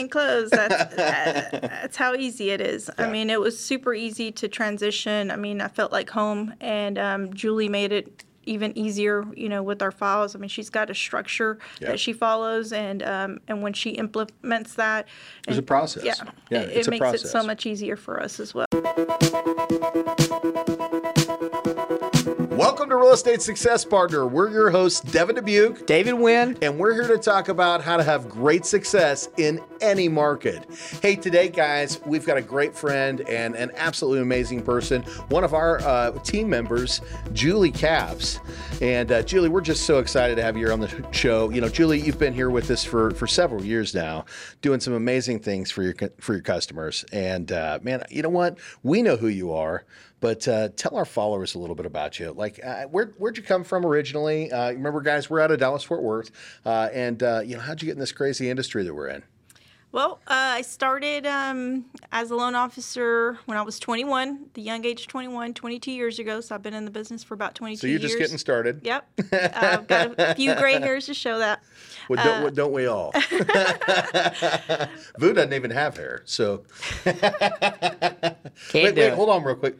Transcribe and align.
Washing 0.00 0.08
clothes. 0.08 0.50
That's, 0.50 0.94
that's 0.96 1.96
how 1.96 2.14
easy 2.14 2.50
it 2.50 2.60
is. 2.60 2.90
I 2.98 3.10
mean, 3.10 3.30
it 3.30 3.40
was 3.40 3.58
super 3.58 3.94
easy 3.94 4.32
to 4.32 4.48
transition. 4.48 5.30
I 5.30 5.36
mean, 5.36 5.60
I 5.60 5.68
felt 5.68 5.92
like 5.92 6.10
home, 6.10 6.54
and 6.60 6.98
um, 6.98 7.34
Julie 7.34 7.68
made 7.68 7.92
it 7.92 8.24
even 8.44 8.76
easier. 8.76 9.24
You 9.36 9.48
know, 9.48 9.62
with 9.62 9.82
our 9.82 9.90
files. 9.90 10.34
I 10.34 10.38
mean, 10.38 10.48
she's 10.48 10.70
got 10.70 10.90
a 10.90 10.94
structure 10.94 11.58
Yeah. 11.80 11.88
that 11.88 12.00
she 12.00 12.12
follows, 12.12 12.72
and 12.72 13.02
um, 13.02 13.40
and 13.48 13.62
when 13.62 13.72
she 13.72 13.90
implements 13.90 14.74
that, 14.74 15.06
There's 15.46 15.58
a 15.58 15.62
process. 15.62 16.04
Yeah, 16.04 16.14
Yeah, 16.50 16.60
it, 16.60 16.76
it's 16.76 16.88
it 16.88 16.90
makes 16.90 17.12
it 17.12 17.28
so 17.28 17.42
much 17.42 17.66
easier 17.66 17.96
for 17.96 18.22
us 18.22 18.40
as 18.40 18.54
well. 18.54 18.66
Welcome 22.60 22.90
to 22.90 22.96
Real 22.96 23.12
Estate 23.12 23.40
Success 23.40 23.86
Partner. 23.86 24.26
We're 24.26 24.50
your 24.50 24.68
hosts, 24.68 25.00
Devin 25.00 25.36
Dubuc. 25.36 25.86
David 25.86 26.16
Nguyen. 26.16 26.58
and 26.60 26.78
we're 26.78 26.92
here 26.92 27.08
to 27.08 27.16
talk 27.16 27.48
about 27.48 27.82
how 27.82 27.96
to 27.96 28.02
have 28.02 28.28
great 28.28 28.66
success 28.66 29.30
in 29.38 29.62
any 29.80 30.10
market. 30.10 30.66
Hey, 31.00 31.16
today, 31.16 31.48
guys, 31.48 32.02
we've 32.04 32.26
got 32.26 32.36
a 32.36 32.42
great 32.42 32.76
friend 32.76 33.22
and 33.22 33.54
an 33.54 33.72
absolutely 33.76 34.20
amazing 34.20 34.62
person, 34.62 35.00
one 35.30 35.42
of 35.42 35.54
our 35.54 35.80
uh, 35.80 36.10
team 36.18 36.50
members, 36.50 37.00
Julie 37.32 37.70
Capps. 37.70 38.40
And 38.82 39.10
uh, 39.10 39.22
Julie, 39.22 39.48
we're 39.48 39.62
just 39.62 39.86
so 39.86 39.98
excited 39.98 40.34
to 40.36 40.42
have 40.42 40.54
you 40.54 40.66
here 40.66 40.72
on 40.74 40.80
the 40.80 41.06
show. 41.12 41.48
You 41.48 41.62
know, 41.62 41.70
Julie, 41.70 41.98
you've 41.98 42.18
been 42.18 42.34
here 42.34 42.50
with 42.50 42.70
us 42.70 42.84
for 42.84 43.12
for 43.12 43.26
several 43.26 43.64
years 43.64 43.94
now, 43.94 44.26
doing 44.60 44.80
some 44.80 44.92
amazing 44.92 45.40
things 45.40 45.70
for 45.70 45.82
your 45.82 45.94
for 46.18 46.34
your 46.34 46.42
customers. 46.42 47.06
And 47.10 47.52
uh, 47.52 47.78
man, 47.80 48.02
you 48.10 48.20
know 48.20 48.28
what? 48.28 48.58
We 48.82 49.00
know 49.00 49.16
who 49.16 49.28
you 49.28 49.50
are. 49.54 49.86
But 50.20 50.46
uh, 50.46 50.68
tell 50.76 50.96
our 50.96 51.04
followers 51.06 51.54
a 51.54 51.58
little 51.58 51.74
bit 51.74 51.86
about 51.86 52.18
you. 52.20 52.32
Like, 52.32 52.60
uh, 52.64 52.84
where, 52.84 53.14
where'd 53.16 53.36
you 53.38 53.42
come 53.42 53.64
from 53.64 53.86
originally? 53.86 54.52
Uh, 54.52 54.72
remember, 54.72 55.00
guys, 55.00 55.30
we're 55.30 55.40
out 55.40 55.50
of 55.50 55.58
Dallas 55.58 55.82
Fort 55.82 56.02
Worth, 56.02 56.30
uh, 56.66 56.88
and 56.92 57.22
uh, 57.22 57.40
you 57.44 57.54
know, 57.56 57.62
how'd 57.62 57.80
you 57.80 57.86
get 57.86 57.92
in 57.92 57.98
this 58.00 58.12
crazy 58.12 58.50
industry 58.50 58.84
that 58.84 58.94
we're 58.94 59.08
in? 59.08 59.22
Well, 59.92 60.20
uh, 60.28 60.34
I 60.54 60.62
started 60.62 61.26
um, 61.26 61.84
as 62.12 62.30
a 62.30 62.36
loan 62.36 62.54
officer 62.54 63.40
when 63.46 63.58
I 63.58 63.62
was 63.62 63.80
21, 63.80 64.46
the 64.54 64.62
young 64.62 64.84
age 64.84 65.00
of 65.00 65.06
21, 65.08 65.52
22 65.52 65.90
years 65.90 66.20
ago. 66.20 66.40
So 66.40 66.54
I've 66.54 66.62
been 66.62 66.74
in 66.74 66.84
the 66.84 66.92
business 66.92 67.24
for 67.24 67.34
about 67.34 67.56
22 67.56 67.80
So 67.80 67.86
you're 67.88 67.98
years. 67.98 68.02
just 68.12 68.18
getting 68.20 68.38
started. 68.38 68.82
Yep. 68.84 69.08
Uh, 69.32 69.48
I've 69.52 69.88
got 69.88 70.14
a 70.16 70.34
few 70.36 70.54
gray 70.54 70.78
hairs 70.78 71.06
to 71.06 71.14
show 71.14 71.40
that. 71.40 71.64
Well, 72.08 72.24
don't, 72.24 72.42
well, 72.42 72.52
don't 72.52 72.72
we 72.72 72.86
all? 72.86 73.10
Vu 75.18 75.32
doesn't 75.32 75.54
even 75.54 75.72
have 75.72 75.96
hair, 75.96 76.22
so 76.24 76.62
Can't 77.04 77.16
wait, 78.74 78.94
do 78.94 79.00
wait, 79.00 79.12
hold 79.14 79.28
on 79.28 79.42
real 79.42 79.56
quick. 79.56 79.76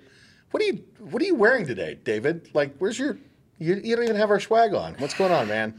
What 0.51 0.63
are 0.63 0.67
you 0.67 0.85
What 0.99 1.23
are 1.23 1.27
you 1.27 1.35
wearing 1.35 1.67
today, 1.67 1.99
David? 2.05 2.51
Like, 2.55 2.75
where's 2.79 2.99
your? 2.99 3.19
You, 3.59 3.75
you 3.77 3.95
don't 3.95 4.05
even 4.05 4.17
have 4.17 4.31
our 4.31 4.41
swag 4.41 4.73
on. 4.75 4.95
What's 4.95 5.15
going 5.15 5.33
on, 5.33 5.49
man? 5.49 5.79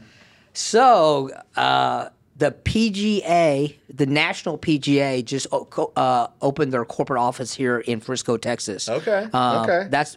So 0.52 1.30
uh, 1.56 2.10
the 2.36 2.52
PGA, 2.52 3.74
the 3.92 4.06
National 4.06 4.56
PGA, 4.56 5.24
just 5.24 5.46
uh, 5.96 6.28
opened 6.40 6.72
their 6.72 6.84
corporate 6.84 7.18
office 7.20 7.54
here 7.54 7.80
in 7.80 8.00
Frisco, 8.00 8.36
Texas. 8.36 8.88
Okay, 8.88 9.26
Um, 9.32 9.62
okay. 9.64 9.88
That's 9.90 10.16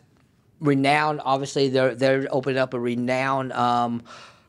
renowned. 0.60 1.22
Obviously, 1.24 1.70
they're 1.70 1.96
they're 1.96 2.28
opening 2.32 2.58
up 2.60 2.74
a 2.74 2.80
renowned. 2.80 3.52
Um, 3.54 4.04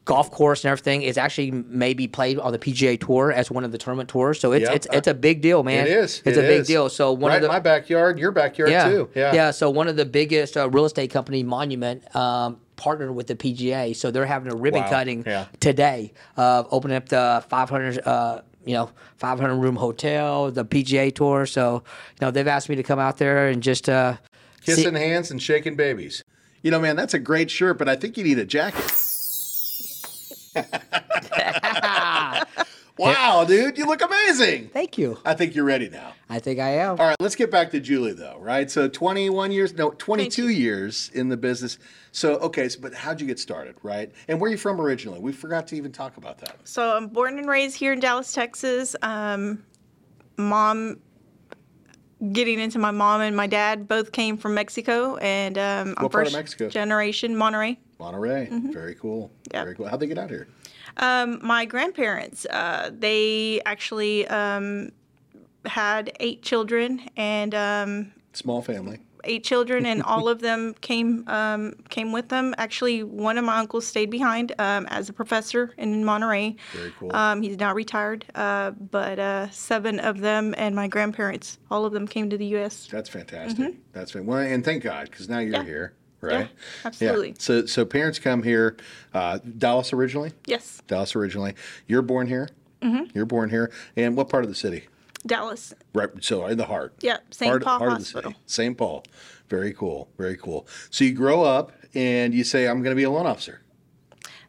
Golf 0.06 0.30
course 0.30 0.64
and 0.64 0.70
everything 0.70 1.02
is 1.02 1.18
actually 1.18 1.50
maybe 1.50 2.06
played 2.08 2.38
on 2.38 2.52
the 2.52 2.58
PGA 2.58 2.98
Tour 2.98 3.32
as 3.32 3.50
one 3.50 3.64
of 3.64 3.72
the 3.72 3.76
tournament 3.78 4.08
tours, 4.08 4.40
so 4.40 4.52
it's 4.52 4.62
Yep. 4.62 4.74
it's 4.76 4.86
it's 4.92 5.08
a 5.08 5.14
big 5.14 5.42
deal, 5.42 5.62
man. 5.64 5.86
It 5.86 5.90
is. 5.92 6.22
It's 6.24 6.38
it 6.38 6.44
a 6.44 6.46
big 6.46 6.60
is. 6.60 6.66
deal. 6.68 6.88
So 6.88 7.12
one 7.12 7.30
right 7.30 7.36
of 7.36 7.42
the 7.42 7.48
my 7.48 7.58
backyard, 7.58 8.18
your 8.18 8.30
backyard 8.30 8.70
yeah, 8.70 8.88
too. 8.88 9.08
Yeah. 9.14 9.34
yeah. 9.34 9.50
So 9.50 9.68
one 9.68 9.88
of 9.88 9.96
the 9.96 10.04
biggest 10.06 10.56
uh, 10.56 10.70
real 10.70 10.84
estate 10.86 11.10
company, 11.10 11.42
Monument, 11.42 12.14
um, 12.16 12.58
partnered 12.76 13.14
with 13.16 13.26
the 13.26 13.34
PGA, 13.34 13.96
so 13.96 14.10
they're 14.12 14.26
having 14.26 14.52
a 14.52 14.56
ribbon 14.56 14.82
Wow. 14.82 14.90
cutting 14.90 15.24
Yeah. 15.26 15.46
today 15.60 16.12
of 16.36 16.68
opening 16.70 16.96
up 16.96 17.08
the 17.08 17.44
500. 17.48 18.00
Uh, 18.06 18.40
you 18.64 18.74
know, 18.74 18.90
500 19.18 19.54
room 19.54 19.76
hotel, 19.76 20.50
the 20.50 20.64
PGA 20.64 21.12
tour. 21.14 21.46
So, 21.46 21.84
you 22.20 22.24
know, 22.26 22.32
they've 22.32 22.48
asked 22.48 22.68
me 22.68 22.74
to 22.74 22.82
come 22.82 22.98
out 22.98 23.16
there 23.18 23.46
and 23.46 23.62
just 23.62 23.88
uh, 23.88 24.14
see- 24.62 24.74
Kissing 24.74 24.94
hands 24.96 25.30
and 25.30 25.40
shaking 25.40 25.76
babies. 25.76 26.24
You 26.62 26.72
know, 26.72 26.80
man, 26.80 26.96
that's 26.96 27.14
a 27.14 27.20
great 27.20 27.48
shirt, 27.48 27.78
but 27.78 27.88
I 27.88 27.94
think 27.94 28.16
you 28.16 28.24
need 28.24 28.40
a 28.40 28.44
jacket. 28.44 28.90
wow, 32.98 33.44
dude, 33.46 33.76
you 33.78 33.86
look 33.86 34.02
amazing. 34.02 34.68
Thank 34.68 34.98
you. 34.98 35.18
I 35.24 35.34
think 35.34 35.54
you're 35.54 35.64
ready 35.64 35.88
now. 35.88 36.12
I 36.28 36.38
think 36.38 36.58
I 36.58 36.70
am. 36.70 36.90
All 37.00 37.06
right, 37.08 37.16
let's 37.20 37.36
get 37.36 37.50
back 37.50 37.70
to 37.72 37.80
Julie 37.80 38.12
though, 38.12 38.38
right? 38.40 38.70
So 38.70 38.88
21 38.88 39.52
years, 39.52 39.74
no, 39.74 39.90
22 39.90 40.48
years 40.48 41.10
in 41.14 41.28
the 41.28 41.36
business. 41.36 41.78
So, 42.12 42.36
okay, 42.36 42.68
so, 42.68 42.80
but 42.80 42.94
how'd 42.94 43.20
you 43.20 43.26
get 43.26 43.38
started, 43.38 43.76
right? 43.82 44.10
And 44.28 44.40
where 44.40 44.48
are 44.48 44.52
you 44.52 44.58
from 44.58 44.80
originally? 44.80 45.20
We 45.20 45.32
forgot 45.32 45.66
to 45.68 45.76
even 45.76 45.92
talk 45.92 46.16
about 46.16 46.38
that. 46.38 46.56
So 46.64 46.96
I'm 46.96 47.08
born 47.08 47.38
and 47.38 47.48
raised 47.48 47.76
here 47.76 47.92
in 47.92 48.00
Dallas, 48.00 48.32
Texas. 48.32 48.96
Um, 49.02 49.62
mom, 50.38 50.98
getting 52.32 52.58
into 52.58 52.78
my 52.78 52.90
mom 52.90 53.20
and 53.20 53.36
my 53.36 53.46
dad 53.46 53.86
both 53.86 54.12
came 54.12 54.36
from 54.38 54.54
Mexico, 54.54 55.16
and 55.16 55.58
um, 55.58 55.94
I'm 55.98 56.04
What 56.04 56.12
part 56.12 56.26
of 56.26 56.32
first 56.32 56.36
Mexico? 56.36 56.68
generation 56.70 57.34
Monterrey. 57.34 57.76
Monterrey, 58.00 58.48
very 58.72 58.94
cool. 58.94 59.28
Mm-hmm. 59.28 59.54
Yep. 59.56 59.64
Very 59.64 59.74
cool. 59.76 59.88
How'd 59.88 60.00
they 60.00 60.06
get 60.06 60.18
out 60.18 60.30
here? 60.30 60.48
Um, 60.98 61.38
my 61.42 61.64
grandparents, 61.64 62.46
uh, 62.46 62.90
they 62.92 63.60
actually 63.66 64.26
um, 64.28 64.90
had 65.64 66.12
eight 66.20 66.42
children, 66.42 67.00
and 67.16 67.54
um, 67.54 68.12
Small 68.32 68.60
family. 68.62 69.00
eight 69.24 69.44
children, 69.44 69.84
and 69.86 70.02
all 70.10 70.28
of 70.28 70.40
them 70.40 70.74
came 70.80 71.24
um, 71.26 71.74
came 71.88 72.12
with 72.12 72.28
them. 72.28 72.54
Actually, 72.58 73.02
one 73.02 73.36
of 73.38 73.44
my 73.44 73.58
uncles 73.58 73.86
stayed 73.86 74.10
behind 74.10 74.52
um, 74.58 74.86
as 74.90 75.08
a 75.08 75.12
professor 75.12 75.72
in 75.78 76.04
Monterrey. 76.04 76.56
Very 76.74 76.92
cool. 76.98 77.14
Um, 77.14 77.42
he's 77.42 77.58
now 77.58 77.74
retired, 77.74 78.24
uh, 78.34 78.70
but 78.72 79.18
uh, 79.18 79.50
seven 79.50 80.00
of 80.00 80.20
them 80.20 80.54
and 80.56 80.74
my 80.76 80.86
grandparents, 80.88 81.58
all 81.70 81.84
of 81.84 81.92
them 81.92 82.06
came 82.06 82.30
to 82.30 82.38
the 82.38 82.46
U.S. 82.56 82.88
That's 82.90 83.08
fantastic. 83.08 83.56
That's 83.92 84.12
fantastic. 84.12 84.22
well, 84.26 84.38
and 84.38 84.64
thank 84.64 84.82
God 84.82 85.10
because 85.10 85.28
now 85.28 85.38
you're 85.40 85.54
Mm-hmm. 85.54 85.66
Yeah. 85.66 85.72
here, 85.72 85.94
right? 86.26 86.50
absolutely. 86.84 87.34
So, 87.38 87.66
so 87.66 87.84
parents 87.84 88.18
come 88.18 88.42
here, 88.42 88.76
uh, 89.14 89.38
Dallas 89.58 89.92
originally. 89.92 90.32
Yes, 90.46 90.82
Dallas 90.86 91.16
originally. 91.16 91.54
You're 91.86 92.02
born 92.02 92.26
here. 92.26 92.48
Mm-hmm. 92.82 93.04
You're 93.14 93.26
born 93.26 93.50
here. 93.50 93.72
And 93.96 94.16
what 94.16 94.28
part 94.28 94.44
of 94.44 94.50
the 94.50 94.56
city? 94.56 94.84
Dallas. 95.26 95.74
Right. 95.92 96.10
So 96.20 96.46
in 96.46 96.58
the 96.58 96.66
heart. 96.66 96.94
Yeah, 97.00 97.18
St. 97.30 97.62
Paul 97.62 97.78
heart 97.78 97.92
of 97.92 97.98
the 97.98 98.04
Hospital. 98.04 98.30
city. 98.32 98.42
St. 98.46 98.78
Paul. 98.78 99.04
Very 99.48 99.72
cool. 99.72 100.08
Very 100.18 100.36
cool. 100.36 100.66
So 100.90 101.04
you 101.04 101.12
grow 101.12 101.42
up 101.42 101.72
and 101.94 102.34
you 102.34 102.44
say, 102.44 102.66
"I'm 102.68 102.82
going 102.82 102.94
to 102.94 102.96
be 102.96 103.04
a 103.04 103.10
loan 103.10 103.26
officer." 103.26 103.60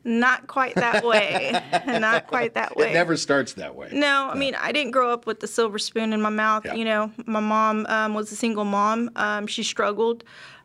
Not 0.03 0.47
quite 0.47 0.75
that 0.75 1.03
way. 1.03 1.51
Not 1.85 2.27
quite 2.27 2.53
that 2.53 2.77
way. 2.77 2.91
It 2.91 2.93
never 2.93 3.17
starts 3.17 3.53
that 3.53 3.75
way. 3.75 3.89
No, 3.91 4.29
I 4.31 4.35
mean, 4.35 4.55
I 4.55 4.71
didn't 4.71 4.91
grow 4.91 5.11
up 5.11 5.25
with 5.25 5.41
the 5.41 5.47
silver 5.47 5.77
spoon 5.77 6.13
in 6.13 6.21
my 6.21 6.29
mouth. 6.29 6.66
Yeah. 6.66 6.75
You 6.75 6.85
know, 6.85 7.11
my 7.25 7.41
mom 7.41 7.85
um, 7.87 8.13
was 8.13 8.31
a 8.31 8.35
single 8.35 8.63
mom. 8.63 9.09
Um, 9.17 9.47
she 9.47 9.63
struggled. 9.63 10.23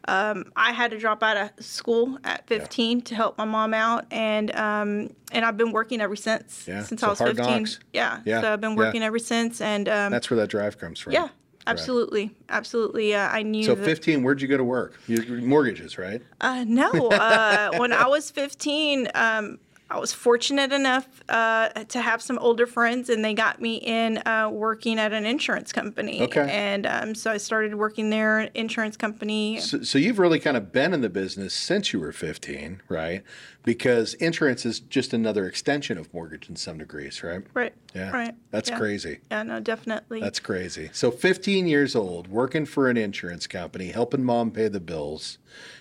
Um, 0.08 0.52
I 0.56 0.72
had 0.72 0.90
to 0.90 0.98
drop 0.98 1.22
out 1.22 1.36
of 1.36 1.64
school 1.64 2.18
at 2.24 2.46
15 2.48 3.02
to 3.02 3.14
help 3.14 3.38
my 3.38 3.44
mom 3.44 3.72
out, 3.74 4.04
and 4.10 4.54
um, 4.56 5.10
and 5.30 5.44
I've 5.44 5.56
been 5.56 5.72
working 5.72 6.00
ever 6.00 6.16
since. 6.16 6.66
Yeah, 6.66 6.82
Since 6.82 7.00
so 7.00 7.06
I 7.06 7.10
was 7.10 7.18
15. 7.20 7.36
knocks. 7.36 7.78
Yeah. 7.92 8.20
Yeah, 8.24 8.40
So 8.40 8.52
I've 8.52 8.60
been 8.60 8.72
yeah. 8.72 8.76
working 8.78 9.02
ever 9.02 9.18
since, 9.18 9.60
and 9.60 9.88
um, 9.88 10.10
That's 10.10 10.28
where 10.30 10.38
that 10.40 10.48
drive 10.48 10.78
comes 10.78 10.98
from. 10.98 11.12
yeah, 11.12 11.28
absolutely, 11.66 12.34
absolutely. 12.48 13.14
Uh, 13.14 13.28
I 13.28 13.42
knew 13.42 13.62
So 13.64 13.74
that. 13.74 13.84
15, 13.84 14.22
where'd 14.22 14.42
you 14.42 14.48
go 14.48 14.56
to 14.56 14.64
work? 14.64 14.98
Your 15.06 15.22
your 15.24 15.40
mortgages, 15.40 15.98
right? 15.98 16.20
Uh, 16.40 16.64
no, 16.66 16.90
uh, 16.90 17.70
when 17.78 17.92
I 17.92 18.06
was 18.08 18.30
15, 18.30 19.08
um, 19.14 19.58
I 19.92 19.98
was 19.98 20.14
fortunate 20.14 20.72
enough 20.72 21.06
uh, 21.28 21.68
to 21.68 22.00
have 22.00 22.22
some 22.22 22.38
older 22.38 22.66
friends, 22.66 23.10
and 23.10 23.22
they 23.22 23.34
got 23.34 23.60
me 23.60 23.74
in 23.74 24.22
uh, 24.26 24.48
working 24.50 24.98
at 24.98 25.12
an 25.12 25.26
insurance 25.26 25.70
company. 25.70 26.22
Okay. 26.22 26.48
And 26.50 26.86
um, 26.86 27.14
so 27.14 27.30
I 27.30 27.36
started 27.36 27.74
working 27.74 28.08
there, 28.08 28.40
insurance 28.54 28.96
company. 28.96 29.60
So, 29.60 29.82
so 29.82 29.98
you've 29.98 30.18
really 30.18 30.40
kind 30.40 30.56
of 30.56 30.72
been 30.72 30.94
in 30.94 31.02
the 31.02 31.10
business 31.10 31.52
since 31.52 31.92
you 31.92 32.00
were 32.00 32.10
15, 32.10 32.80
right? 32.88 33.22
Because 33.64 34.14
insurance 34.14 34.64
is 34.64 34.80
just 34.80 35.12
another 35.12 35.44
extension 35.44 35.98
of 35.98 36.12
mortgage 36.14 36.48
in 36.48 36.56
some 36.56 36.78
degrees, 36.78 37.22
right? 37.22 37.42
Right. 37.52 37.74
Yeah. 37.94 38.10
Right. 38.12 38.34
That's 38.50 38.70
yeah. 38.70 38.78
crazy. 38.78 39.18
Yeah. 39.30 39.42
No, 39.42 39.60
definitely. 39.60 40.20
That's 40.20 40.40
crazy. 40.40 40.88
So 40.94 41.10
15 41.10 41.66
years 41.66 41.94
old, 41.94 42.28
working 42.28 42.64
for 42.64 42.88
an 42.88 42.96
insurance 42.96 43.46
company, 43.46 43.88
helping 43.88 44.24
mom 44.24 44.52
pay 44.52 44.68
the 44.68 44.80
bills, 44.80 45.36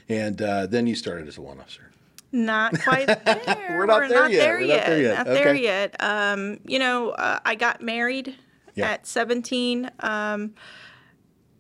and 0.09 0.41
uh, 0.41 0.67
then 0.67 0.85
you 0.85 0.95
started 0.95 1.29
as 1.29 1.37
a 1.37 1.41
loan 1.41 1.61
officer. 1.61 1.90
Not 2.31 2.79
quite 2.83 3.07
there. 3.07 3.75
We're 3.77 3.85
not 3.85 4.07
there 4.09 4.29
yet. 4.29 4.39
There 4.39 4.59
We're 4.59 4.67
not 4.67 4.85
there 4.85 5.01
yet. 5.01 5.17
Not 5.17 5.25
there 5.25 5.55
yet. 5.55 5.95
Um, 5.99 6.59
you 6.65 6.79
know, 6.79 7.09
uh, 7.11 7.39
I 7.45 7.55
got 7.55 7.81
married 7.81 8.35
Yeah. 8.75 8.91
at 8.91 9.05
17. 9.07 9.89
Um, 9.99 10.53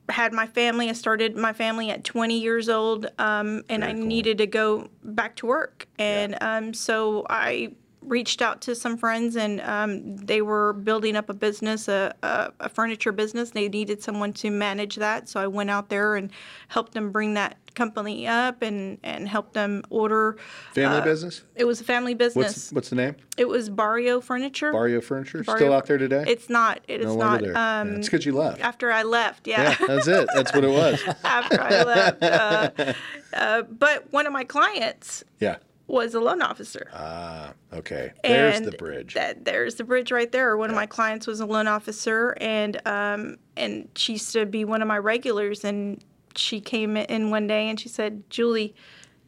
had 0.09 0.33
my 0.33 0.47
family. 0.47 0.89
I 0.89 0.93
started 0.93 1.35
my 1.37 1.53
family 1.53 1.89
at 1.89 2.03
20 2.03 2.39
years 2.39 2.67
old, 2.69 3.05
um, 3.17 3.63
and 3.69 3.83
I 3.83 3.87
Very 3.87 3.99
cool. 3.99 4.07
needed 4.07 4.37
to 4.39 4.47
go 4.47 4.89
back 5.03 5.35
to 5.37 5.45
work. 5.45 5.87
And 5.97 6.37
um, 6.41 6.73
so 6.73 7.25
I 7.29 7.73
reached 8.01 8.41
out 8.41 8.61
to 8.61 8.75
some 8.75 8.97
friends, 8.97 9.35
and 9.35 9.61
um, 9.61 10.15
they 10.17 10.41
were 10.41 10.73
building 10.73 11.15
up 11.15 11.29
a 11.29 11.33
business, 11.33 11.87
a, 11.87 12.13
a, 12.23 12.51
a 12.61 12.69
furniture 12.69 13.11
business. 13.11 13.51
They 13.51 13.69
needed 13.69 14.01
someone 14.01 14.33
to 14.33 14.49
manage 14.49 14.95
that, 14.97 15.29
so 15.29 15.39
I 15.39 15.47
went 15.47 15.69
out 15.69 15.89
there 15.89 16.15
and 16.15 16.31
helped 16.67 16.93
them 16.93 17.11
bring 17.11 17.33
that 17.35 17.57
company 17.73 18.27
up 18.27 18.61
and 18.61 18.97
and 19.03 19.29
helped 19.29 19.53
them 19.53 19.81
order. 19.89 20.37
Family 20.73 20.97
uh, 20.97 21.03
business? 21.03 21.43
It 21.55 21.63
was 21.65 21.79
a 21.79 21.83
family 21.85 22.13
business. 22.13 22.45
What's 22.47 22.71
what's 22.73 22.89
the 22.89 22.95
name? 22.95 23.15
it 23.37 23.47
was 23.47 23.69
Barrio 23.69 24.19
Furniture. 24.19 24.71
Barrio 24.71 24.99
Furniture. 25.01 25.43
Barrio 25.43 25.59
Still 25.65 25.73
out 25.73 25.85
there 25.85 25.97
today? 25.97 26.23
It's 26.27 26.49
not. 26.49 26.81
It 26.87 26.99
is 27.01 27.05
no 27.07 27.15
not. 27.15 27.25
longer 27.31 27.45
there. 27.45 27.53
Yeah, 27.53 27.79
Um, 27.81 27.95
it's 27.95 28.07
because 28.09 28.25
you 28.25 28.33
left. 28.33 28.59
after 28.61 28.91
I 28.91 29.03
left, 29.03 29.47
Yeah, 29.47 29.75
that's 29.87 30.07
it. 30.07 30.29
That's 30.33 30.53
what 30.53 30.63
it 30.63 30.69
was. 30.69 31.01
after 31.23 31.61
I 31.61 31.83
left. 31.83 32.23
Uh, 32.23 32.93
uh, 33.33 33.61
but 33.63 34.11
one 34.11 34.27
of 34.27 34.33
my 34.33 34.43
clients 34.43 35.23
Yeah. 35.39 35.57
Was 35.91 36.13
a 36.13 36.19
loan 36.19 36.41
officer. 36.41 36.89
Ah, 36.93 37.53
okay. 37.73 38.11
There's 38.23 38.57
and 38.57 38.65
the 38.65 38.71
bridge. 38.71 39.13
That 39.13 39.45
there's 39.45 39.75
the 39.75 39.83
bridge 39.83 40.11
right 40.11 40.31
there. 40.31 40.55
One 40.57 40.69
of 40.69 40.75
my 40.75 40.85
clients 40.85 41.27
was 41.27 41.39
a 41.39 41.45
loan 41.45 41.67
officer, 41.67 42.35
and 42.39 42.81
um, 42.87 43.37
and 43.57 43.89
she 43.95 44.13
used 44.13 44.31
to 44.33 44.45
be 44.45 44.65
one 44.65 44.81
of 44.81 44.87
my 44.87 44.97
regulars. 44.97 45.63
And 45.63 46.03
she 46.35 46.61
came 46.61 46.95
in 46.97 47.29
one 47.29 47.47
day 47.47 47.69
and 47.69 47.79
she 47.79 47.89
said, 47.89 48.23
"Julie, 48.29 48.73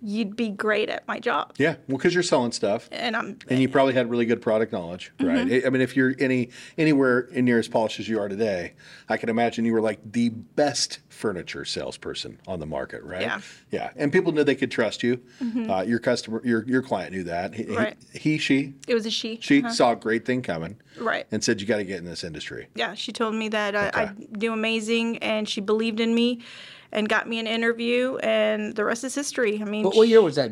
you'd 0.04 0.36
be 0.36 0.50
great 0.50 0.90
at 0.90 1.08
my 1.08 1.20
job." 1.20 1.54
yeah, 1.58 1.76
well, 1.88 1.98
because 1.98 2.14
you're 2.14 2.24
selling 2.24 2.52
stuff. 2.52 2.90
And 2.92 3.16
I'm 3.16 3.38
And 3.50 3.60
you 3.60 3.70
probably 3.70 3.94
had 3.94 4.10
really 4.10 4.26
good 4.26 4.42
product 4.42 4.72
knowledge, 4.74 5.12
right? 5.20 5.48
Mm-hmm. 5.48 5.66
I- 5.66 5.68
I 5.68 5.70
mean, 5.70 5.82
if 5.82 5.96
you're 5.96 6.14
any 6.20 6.50
anywhere 6.78 7.28
near 7.34 7.60
as 7.60 7.68
polished 7.68 8.00
as 8.00 8.08
you 8.10 8.20
are 8.20 8.28
today, 8.30 8.74
I 9.10 9.18
can 9.18 9.30
imagine 9.30 9.66
you 9.66 9.74
were 9.74 9.82
like 9.82 10.00
the 10.12 10.30
best 10.30 11.00
furniture 11.10 11.64
salesperson 11.64 12.40
on 12.48 12.60
the 12.60 12.66
market, 12.66 13.04
right? 13.04 13.22
Yeah. 13.22 13.42
Yeah, 13.72 13.92
and 13.96 14.12
people 14.12 14.32
knew 14.32 14.44
they 14.44 14.56
could 14.56 14.72
trust 14.72 15.04
you. 15.04 15.22
Uh, 15.70 15.84
your 15.88 16.00
customer, 16.00 16.42
your 16.44 16.66
your 16.68 16.82
client 16.82 17.12
knew 17.14 17.24
that. 17.24 17.54
He, 17.54 17.64
Right. 17.66 17.96
he, 18.14 18.38
she, 18.38 18.74
it 18.88 18.94
was 18.94 19.06
a 19.06 19.12
she. 19.12 19.40
she 19.42 19.60
Uh-huh. 19.64 19.72
saw 19.72 19.92
a 19.94 19.96
great 19.96 20.26
thing 20.26 20.42
coming, 20.42 20.76
Right. 21.00 21.26
and 21.32 21.44
said, 21.44 21.62
"You 21.62 21.68
got 21.68 21.78
to 21.78 21.84
get 21.86 21.98
in 22.00 22.06
this 22.06 22.24
industry." 22.24 22.68
yeah, 22.76 22.94
she 22.94 23.12
told 23.12 23.36
me 23.36 23.48
that 23.50 23.76
I, 23.76 23.88
Okay. 23.88 24.02
I 24.02 24.38
do 24.38 24.54
amazing, 24.54 25.18
and 25.20 25.48
she 25.48 25.62
believed 25.62 26.00
in 26.00 26.14
me, 26.14 26.42
and 26.94 27.10
got 27.10 27.28
me 27.28 27.40
an 27.40 27.48
interview, 27.48 28.16
and 28.18 28.74
the 28.76 28.86
rest 28.86 29.04
is 29.04 29.14
history. 29.16 29.60
I 29.62 29.66
mean, 29.66 29.84
What, 29.84 29.96
what 29.98 30.08
year 30.08 30.22
was 30.22 30.36
that, 30.36 30.52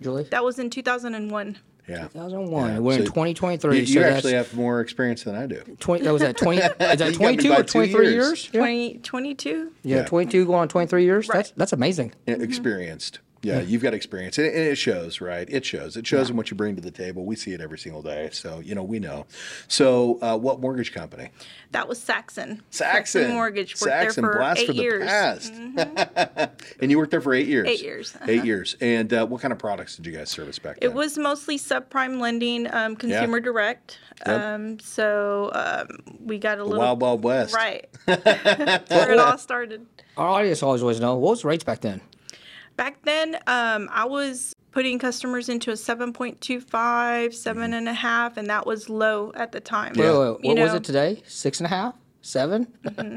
Julie? 0.00 0.24
that 0.24 0.42
was 0.42 0.58
in 0.58 0.70
2001. 0.70 1.58
Yeah. 1.88 2.02
2001. 2.08 2.68
Yeah, 2.70 2.78
We're 2.78 2.92
in 2.92 2.98
so 3.00 3.04
2023. 3.06 3.78
You, 3.80 3.86
so 3.86 3.92
you 3.92 4.00
that's 4.00 4.16
actually 4.16 4.34
have 4.34 4.54
more 4.54 4.80
experience 4.80 5.24
than 5.24 5.34
I 5.34 5.46
do. 5.46 5.62
20, 5.80 6.04
that 6.04 6.12
was 6.12 6.22
at 6.22 6.36
20. 6.36 6.58
Is 6.58 6.64
You 6.64 6.68
got 6.78 6.98
that 6.98 7.08
me 7.10 7.14
22 7.16 7.48
by 7.48 7.54
or 7.56 7.62
two 7.64 7.72
23 7.72 8.06
years. 8.10 8.14
years? 8.14 8.50
Yeah. 8.52 8.60
20, 8.60 8.98
22. 8.98 9.72
Yeah, 9.82 9.96
Yeah. 9.96 10.04
22 10.04 10.46
going 10.46 10.58
on 10.60 10.68
23 10.68 11.04
years. 11.04 11.28
Right. 11.28 11.34
That's 11.38 11.50
that's 11.52 11.72
amazing. 11.72 12.12
experienced. 12.26 13.18
Yeah, 13.42 13.60
you've 13.60 13.82
got 13.82 13.92
experience, 13.92 14.38
and 14.38 14.46
it, 14.46 14.54
it 14.54 14.76
shows, 14.76 15.20
right? 15.20 15.48
It 15.50 15.64
shows. 15.64 15.96
It 15.96 16.06
shows 16.06 16.30
in 16.30 16.36
what 16.36 16.50
you 16.50 16.56
bring 16.56 16.76
to 16.76 16.82
the 16.82 16.92
table. 16.92 17.24
We 17.24 17.34
see 17.34 17.52
it 17.52 17.60
every 17.60 17.78
single 17.78 18.00
day, 18.00 18.30
so 18.32 18.60
you 18.60 18.76
know 18.76 18.84
we 18.84 19.00
know. 19.00 19.26
So, 19.66 20.20
uh, 20.22 20.36
what 20.36 20.60
mortgage 20.60 20.92
company? 20.92 21.30
That 21.72 21.88
was 21.88 22.00
Saxon. 22.00 22.62
Saxon 22.70 23.32
Mortgage. 23.32 23.74
Worked 23.74 23.92
Saxon, 23.92 24.22
there 24.22 24.32
for 24.32 24.38
blast 24.38 24.60
eight 24.60 24.66
for 24.66 24.72
the 24.74 24.82
years. 24.82 25.50
Mm-hmm. 25.50 25.76
past. 25.76 26.62
and 26.80 26.90
you 26.90 26.98
worked 26.98 27.10
there 27.10 27.20
for 27.20 27.34
eight 27.34 27.48
years. 27.48 27.66
Eight 27.66 27.82
years, 27.82 28.14
uh-huh. 28.14 28.26
Eight 28.28 28.44
years. 28.44 28.76
And 28.80 29.12
uh, 29.12 29.26
what 29.26 29.40
kind 29.40 29.50
of 29.50 29.58
products 29.58 29.96
did 29.96 30.06
you 30.06 30.12
guys 30.12 30.30
service 30.30 30.60
back 30.60 30.78
then? 30.78 30.90
It 30.90 30.94
was 30.94 31.18
mostly 31.18 31.58
subprime 31.58 32.20
lending, 32.20 32.72
um, 32.72 32.94
consumer 32.94 33.40
direct. 33.40 33.98
Yep. 34.26 34.40
Um, 34.40 34.78
so 34.78 35.50
um, 35.54 35.98
we 36.24 36.38
got 36.38 36.58
a 36.58 36.64
little 36.64 36.78
Wild 36.78 37.00
Wild 37.00 37.24
West. 37.24 37.54
right 37.54 37.88
where 38.04 39.12
it 39.12 39.18
all 39.18 39.38
started. 39.38 39.86
Our 40.16 40.28
audience 40.28 40.62
always 40.62 40.82
wants 40.82 41.00
to 41.00 41.04
know 41.04 41.16
what 41.16 41.30
was 41.30 41.42
the 41.42 41.48
rates 41.48 41.64
back 41.64 41.80
then? 41.80 42.00
Back 42.76 43.02
then, 43.02 43.36
um, 43.46 43.88
I 43.92 44.04
was 44.04 44.54
putting 44.72 44.98
customers 44.98 45.48
into 45.48 45.70
a 45.70 45.74
7.25, 45.74 47.34
seven 47.34 47.74
and 47.74 47.88
a 47.88 47.92
half, 47.94 48.36
and 48.36 48.48
that 48.48 48.66
was 48.66 48.88
low 48.88 49.32
at 49.34 49.52
the 49.52 49.60
time. 49.60 49.92
Wait, 49.96 50.04
wait, 50.10 50.18
wait, 50.18 50.36
You 50.44 50.50
what 50.54 50.58
was 50.58 50.74
it 50.74 50.84
today? 50.84 51.22
Six 51.26 51.60
and 51.60 51.66
a 51.66 51.70
half? 51.70 51.94
Seven? 52.22 52.68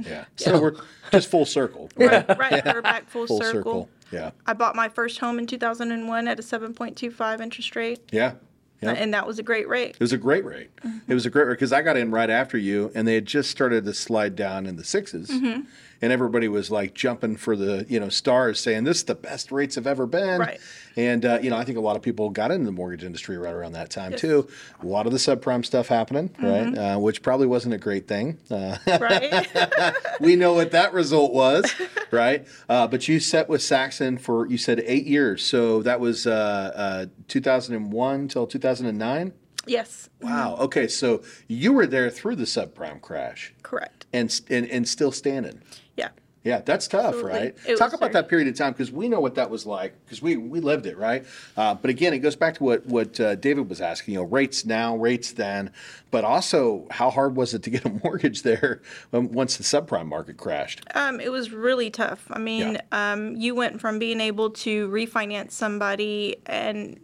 Yeah. 0.05 0.25
So 0.35 0.59
we're 0.59 0.75
just 1.11 1.29
full 1.29 1.45
circle. 1.45 1.89
Right. 1.95 2.27
Right, 2.27 2.37
right. 2.37 2.65
We're 2.65 2.81
back 2.81 3.09
full, 3.09 3.27
Full 3.27 3.39
circle. 3.41 3.53
circle. 3.53 3.89
Yeah. 4.11 4.31
I 4.45 4.53
bought 4.53 4.75
my 4.75 4.89
first 4.89 5.19
home 5.19 5.39
in 5.39 5.47
2001 5.47 6.27
at 6.27 6.39
a 6.39 6.41
7.25 6.41 7.41
interest 7.41 7.75
rate, 7.75 7.99
Yeah. 8.11 8.33
Yeah. 8.81 8.91
and 8.91 9.13
that 9.13 9.25
was 9.25 9.39
a 9.39 9.43
great 9.43 9.67
rate. 9.69 9.91
It 9.91 9.99
was 9.99 10.11
a 10.13 10.17
great 10.17 10.43
rate. 10.45 10.75
Mm-hmm. 10.77 11.09
It 11.09 11.13
was 11.13 11.25
a 11.25 11.29
great 11.29 11.47
rate 11.47 11.53
because 11.53 11.71
I 11.73 11.81
got 11.81 11.97
in 11.97 12.11
right 12.11 12.29
after 12.29 12.57
you, 12.57 12.91
and 12.93 13.07
they 13.07 13.15
had 13.15 13.25
just 13.25 13.49
started 13.49 13.85
to 13.85 13.93
slide 13.93 14.35
down 14.35 14.65
in 14.67 14.75
the 14.75 14.83
6s 14.83 15.27
Mm-hmm. 15.27 15.61
And 16.01 16.11
everybody 16.11 16.47
was 16.47 16.69
like 16.71 16.93
jumping 16.93 17.35
for 17.37 17.55
the 17.55 17.85
you 17.89 17.99
know 17.99 18.09
stars, 18.09 18.59
saying 18.59 18.83
this 18.83 18.97
is 18.97 19.03
the 19.05 19.15
best 19.15 19.51
rates 19.51 19.75
have 19.75 19.87
ever 19.87 20.05
been. 20.05 20.39
Right. 20.39 20.59
And 20.97 21.25
uh, 21.25 21.39
you 21.41 21.49
know, 21.49 21.57
I 21.57 21.65
think 21.65 21.77
a 21.77 21.81
lot 21.81 21.95
of 21.97 22.01
people 22.01 22.29
got 22.29 22.51
into 22.51 22.65
the 22.65 22.71
mortgage 22.71 23.03
industry 23.03 23.37
right 23.37 23.53
around 23.53 23.73
that 23.73 23.89
time 23.89 24.15
too. 24.15 24.47
A 24.81 24.85
lot 24.85 25.05
of 25.05 25.11
the 25.11 25.17
subprime 25.17 25.65
stuff 25.65 25.87
happening, 25.87 26.29
Mm-hmm. 26.29 26.45
right? 26.45 26.77
Uh, 26.95 26.99
which 26.99 27.21
probably 27.21 27.47
wasn't 27.47 27.73
a 27.73 27.77
great 27.77 28.07
thing. 28.07 28.37
Uh, 28.49 28.77
Right? 28.87 29.47
we 30.21 30.35
know 30.35 30.53
what 30.53 30.71
that 30.71 30.93
result 30.93 31.33
was, 31.33 31.73
right? 32.11 32.47
Uh, 32.69 32.87
but 32.87 33.07
you 33.07 33.19
set 33.19 33.49
with 33.49 33.61
Saxon 33.61 34.17
for 34.17 34.47
you 34.47 34.57
said 34.57 34.79
eight 34.85 35.05
years, 35.05 35.43
so 35.43 35.81
that 35.81 35.99
was 35.99 36.25
uh, 36.27 36.71
uh, 36.75 37.05
2001 37.27 38.27
till 38.29 38.47
2009. 38.47 39.33
Yes, 39.67 40.09
Wow. 40.21 40.55
Okay, 40.59 40.87
so 40.87 41.21
you 41.47 41.73
were 41.73 41.85
there 41.87 42.09
through 42.09 42.35
the 42.37 42.45
subprime 42.45 43.01
crash 43.01 43.53
correct. 43.63 44.05
and 44.13 44.39
and, 44.49 44.67
and 44.69 44.87
still 44.87 45.11
standing. 45.11 45.61
Yeah. 45.97 46.09
Yeah, 46.43 46.61
that's 46.63 46.87
tough, 46.87 47.05
Absolutely. 47.15 47.31
right? 47.31 47.55
It 47.67 47.75
Talk 47.79 47.93
about 47.93 48.11
very- 48.11 48.13
that 48.13 48.29
period 48.29 48.47
of 48.47 48.55
time 48.55 48.71
because 48.73 48.91
we 48.91 49.09
know 49.09 49.19
what 49.19 49.33
that 49.33 49.49
was 49.49 49.65
like 49.65 49.95
because 50.05 50.21
we 50.21 50.37
we 50.37 50.59
lived 50.59 50.85
it, 50.85 50.95
right? 50.95 51.25
Uh, 51.57 51.73
but 51.73 51.89
again, 51.89 52.13
it 52.13 52.19
goes 52.19 52.35
back 52.35 52.53
to 52.57 52.63
what 52.63 52.85
what 52.85 53.19
uh, 53.19 53.33
David 53.33 53.67
was 53.67 53.81
asking. 53.81 54.13
You 54.13 54.19
know, 54.19 54.25
rates 54.27 54.63
now, 54.63 54.95
rates 54.95 55.31
then, 55.31 55.71
but 56.11 56.23
also 56.23 56.85
how 56.91 57.09
hard 57.09 57.35
was 57.35 57.55
it 57.55 57.63
to 57.63 57.71
get 57.71 57.83
a 57.83 57.89
mortgage 58.03 58.43
there 58.43 58.83
um, 59.11 59.31
once 59.31 59.57
the 59.57 59.63
subprime 59.63 60.05
market 60.05 60.37
crashed? 60.37 60.81
Um, 60.93 61.19
it 61.19 61.31
was 61.31 61.51
really 61.51 61.89
tough. 61.89 62.27
I 62.29 62.37
mean, 62.37 62.73
Yeah. 62.73 63.13
um, 63.13 63.35
you 63.35 63.55
went 63.55 63.81
from 63.81 63.97
being 63.97 64.21
able 64.21 64.51
to 64.51 64.87
refinance 64.89 65.49
somebody 65.51 66.35
and 66.45 66.99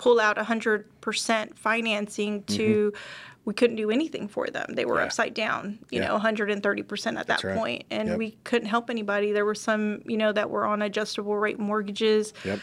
pull 0.00 0.18
out 0.18 0.38
100% 0.38 1.54
financing 1.58 2.42
to 2.44 2.90
mm-hmm. 2.90 3.29
We 3.46 3.54
couldn't 3.54 3.76
do 3.76 3.90
anything 3.90 4.28
for 4.28 4.46
them. 4.48 4.66
They 4.74 4.84
were. 4.84 4.96
Yeah. 4.98 5.04
upside 5.06 5.32
down, 5.34 5.78
you 5.90 6.00
Yeah. 6.00 6.08
know, 6.08 6.18
130% 6.18 7.18
at 7.18 7.26
that 7.28 7.42
right. 7.42 7.56
point, 7.56 7.84
and 7.90 8.08
Yep. 8.10 8.18
we 8.18 8.36
couldn't 8.44 8.68
help 8.68 8.90
anybody. 8.90 9.32
There 9.32 9.46
were 9.46 9.54
some, 9.54 10.02
you 10.04 10.16
know, 10.18 10.30
that 10.32 10.50
were 10.50 10.66
on 10.66 10.82
adjustable 10.82 11.36
rate 11.36 11.58
mortgages. 11.58 12.34
Yep. 12.44 12.60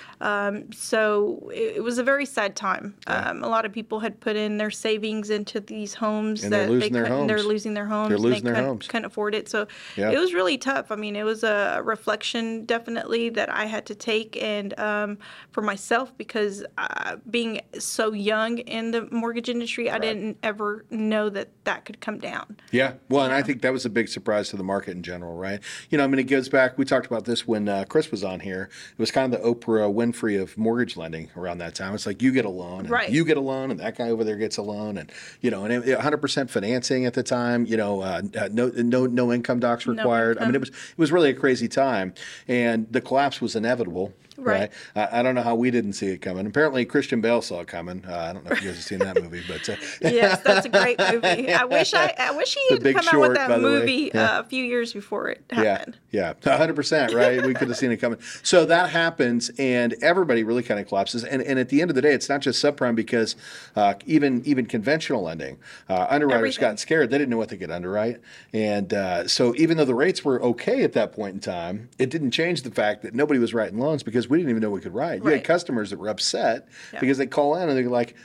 So 0.73 1.49
it, 1.53 1.77
it 1.77 1.83
was 1.83 1.97
a 1.97 2.03
very 2.03 2.25
sad 2.25 2.55
time. 2.55 2.95
Um, 3.07 3.43
a 3.43 3.47
lot 3.49 3.65
of 3.65 3.71
people 3.71 3.99
had 3.99 4.19
put 4.19 4.35
in 4.35 4.57
their 4.57 4.69
savings 4.71 5.29
into 5.29 5.59
these 5.59 5.93
homes 5.95 6.43
And 6.43 6.53
they're 6.53 6.65
that 6.65 6.71
losing 6.71 6.93
they 6.93 6.99
their 6.99 7.09
couldn't. 7.09 7.27
They're 7.27 7.43
losing 7.43 7.73
their 7.73 7.85
homes. 7.87 8.09
They're 8.09 8.15
and 8.17 8.25
they 8.25 8.29
losing 8.29 8.43
their 8.45 8.53
couldn't- 8.53 8.67
homes. 8.69 8.87
Couldn't 8.87 9.05
afford 9.05 9.35
it. 9.35 9.49
So 9.49 9.67
Yeah. 9.95 10.11
it 10.11 10.17
was 10.19 10.33
really 10.33 10.57
tough. 10.57 10.91
I 10.91 10.95
mean, 10.95 11.15
it 11.15 11.23
was 11.23 11.43
a 11.43 11.81
reflection 11.83 12.65
definitely 12.65 13.29
that 13.29 13.51
I 13.51 13.65
had 13.65 13.85
to 13.87 13.95
take 13.95 14.41
and 14.41 14.77
um, 14.79 15.17
for 15.51 15.61
myself 15.61 16.15
because 16.17 16.63
uh, 16.77 17.15
being 17.29 17.61
so 17.79 18.11
young 18.13 18.59
in 18.59 18.91
the 18.91 19.07
mortgage 19.11 19.49
industry, 19.49 19.89
I 19.89 19.97
didn't 19.99 20.37
ever 20.43 20.66
know 20.89 21.29
that 21.29 21.49
that 21.63 21.85
could 21.85 21.99
come 21.99 22.19
down. 22.19 22.57
Yeah, 22.71 22.93
well, 23.09 23.25
and 23.25 23.33
I 23.33 23.41
think 23.41 23.61
that 23.61 23.73
was 23.73 23.85
a 23.85 23.89
big 23.89 24.07
surprise 24.07 24.49
to 24.49 24.57
the 24.57 24.63
market 24.63 24.91
in 24.91 25.03
general, 25.03 25.35
right? 25.35 25.59
You 25.89 25.97
know, 25.97 26.03
I 26.03 26.07
mean, 26.07 26.19
it 26.19 26.23
goes 26.23 26.49
back. 26.49 26.77
We 26.77 26.85
talked 26.85 27.05
about 27.05 27.25
this 27.25 27.47
when 27.47 27.67
uh, 27.67 27.85
Chris 27.89 28.11
was 28.11 28.23
on 28.23 28.39
here. 28.39 28.69
It 28.91 28.99
was 28.99 29.11
kind 29.11 29.33
of 29.33 29.41
the 29.41 29.47
Oprah 29.47 29.93
Winfrey 29.93 30.41
of 30.41 30.57
mortgage 30.57 30.97
lending 30.97 31.29
around 31.35 31.57
that 31.59 31.75
time. 31.75 31.93
It's 31.95 32.05
like 32.05 32.21
you 32.21 32.31
get 32.31 32.45
a 32.45 32.49
loan, 32.49 32.81
and 32.81 32.89
Right. 32.89 33.09
you 33.09 33.25
get 33.25 33.37
a 33.37 33.41
loan, 33.41 33.71
and 33.71 33.79
that 33.79 33.97
guy 33.97 34.09
over 34.09 34.23
there 34.23 34.37
gets 34.37 34.57
a 34.57 34.61
loan, 34.61 34.97
and 34.97 35.11
you 35.41 35.51
know, 35.51 35.65
and 35.65 35.73
it, 35.73 35.97
100% 35.99 36.49
financing 36.49 37.05
at 37.05 37.13
the 37.13 37.23
time. 37.23 37.65
You 37.65 37.77
know, 37.77 38.01
uh, 38.01 38.21
uh, 38.39 38.49
no 38.51 38.69
no 38.69 39.05
no 39.05 39.31
income 39.33 39.59
docs 39.59 39.85
required. 39.87 40.37
I 40.37 40.45
mean, 40.45 40.55
it 40.55 40.59
was 40.61 40.69
it 40.69 40.97
was 40.97 41.11
really 41.11 41.29
a 41.29 41.33
crazy 41.33 41.67
time, 41.67 42.13
and 42.47 42.87
the 42.91 43.01
collapse 43.01 43.41
was 43.41 43.55
inevitable. 43.55 44.13
Right. 44.37 44.69
Right. 44.95 45.09
I, 45.11 45.19
I 45.19 45.23
don't 45.23 45.33
know 45.35 45.41
how 45.41 45.55
we 45.55 45.71
didn't 45.71 45.93
see 45.93 46.07
it 46.07 46.19
coming. 46.21 46.45
Apparently, 46.45 46.85
Christian 46.85 47.21
Bale 47.21 47.41
saw 47.41 47.61
it 47.61 47.67
coming. 47.67 48.05
Uh, 48.07 48.15
I 48.15 48.33
don't 48.33 48.45
know 48.45 48.51
if 48.51 48.61
you 48.61 48.67
guys 48.67 48.75
have 48.77 48.85
seen 48.85 48.99
that 48.99 49.21
movie, 49.21 49.41
but 49.47 49.67
uh, 49.67 49.75
Yes, 50.01 50.41
that's 50.41 50.65
a 50.65 50.69
great 50.69 50.99
movie. 50.99 51.51
I 51.53 51.65
wish 51.65 51.93
I, 51.93 52.13
I 52.19 52.31
wish 52.31 52.55
he 52.55 52.75
had 52.75 52.83
come 52.95 53.07
out 53.07 53.19
with 53.21 53.33
that 53.35 53.59
movie 53.59 54.11
Yeah. 54.13 54.37
uh, 54.37 54.39
a 54.41 54.43
few 54.43 54.63
years 54.63 54.93
before 54.93 55.29
it 55.29 55.43
Yeah, 55.51 55.63
happened. 55.79 55.97
yeah, 56.11 56.33
hundred 56.43 56.75
percent, 56.75 57.13
right? 57.13 57.43
We 57.43 57.53
could 57.55 57.67
have 57.67 57.77
seen 57.77 57.91
it 57.91 57.97
coming. 57.97 58.19
So 58.43 58.65
that 58.65 58.91
happens, 58.91 59.49
and 59.57 59.95
everybody 60.01 60.43
really 60.43 60.63
kind 60.63 60.79
of 60.79 60.87
collapses. 60.87 61.23
And, 61.23 61.41
and 61.41 61.57
at 61.59 61.69
the 61.69 61.81
end 61.81 61.89
of 61.91 61.95
the 61.95 62.01
day, 62.01 62.13
it's 62.13 62.29
not 62.29 62.39
just 62.41 62.63
subprime 62.63 62.95
because 62.95 63.35
uh, 63.75 63.95
even 64.05 64.41
even 64.45 64.65
conventional 64.67 65.23
lending, 65.23 65.57
uh, 65.89 66.05
underwriters 66.09 66.37
Everything. 66.57 66.61
got 66.61 66.79
scared. 66.79 67.09
They 67.09 67.17
didn't 67.17 67.29
know 67.31 67.37
what 67.37 67.49
they 67.49 67.57
could 67.57 67.71
underwrite, 67.71 68.21
and 68.53 68.93
uh, 68.93 69.27
so 69.27 69.53
even 69.55 69.77
though 69.77 69.85
the 69.85 69.95
rates 69.95 70.23
were 70.23 70.41
okay 70.43 70.83
at 70.83 70.93
that 70.93 71.11
point 71.13 71.33
in 71.33 71.39
time, 71.39 71.89
it 71.97 72.09
didn't 72.09 72.31
change 72.31 72.61
the 72.61 72.71
fact 72.71 73.01
that 73.01 73.13
nobody 73.15 73.39
was 73.39 73.53
writing 73.53 73.79
loans 73.79 74.03
because 74.03 74.26
we 74.29 74.37
didn't 74.37 74.49
even 74.49 74.61
know 74.61 74.69
we 74.69 74.81
could 74.81 74.93
write. 74.93 75.23
You 75.23 75.29
had 75.29 75.43
customers 75.43 75.89
that 75.89 75.99
were 75.99 76.09
upset 76.09 76.67
Yeah. 76.93 76.99
because 76.99 77.17
they 77.17 77.27
call 77.27 77.55
in 77.55 77.69
and 77.69 77.77
they're 77.77 77.89
like. 77.89 78.15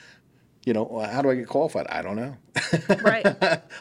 You 0.65 0.73
know, 0.73 0.85
well, 0.89 1.11
how 1.11 1.23
do 1.23 1.29
I 1.29 1.35
get 1.35 1.49
qualified? 1.49 1.89
I 1.89 2.03
don't 2.03 2.15
know. 2.15 2.37
Right. 3.03 3.27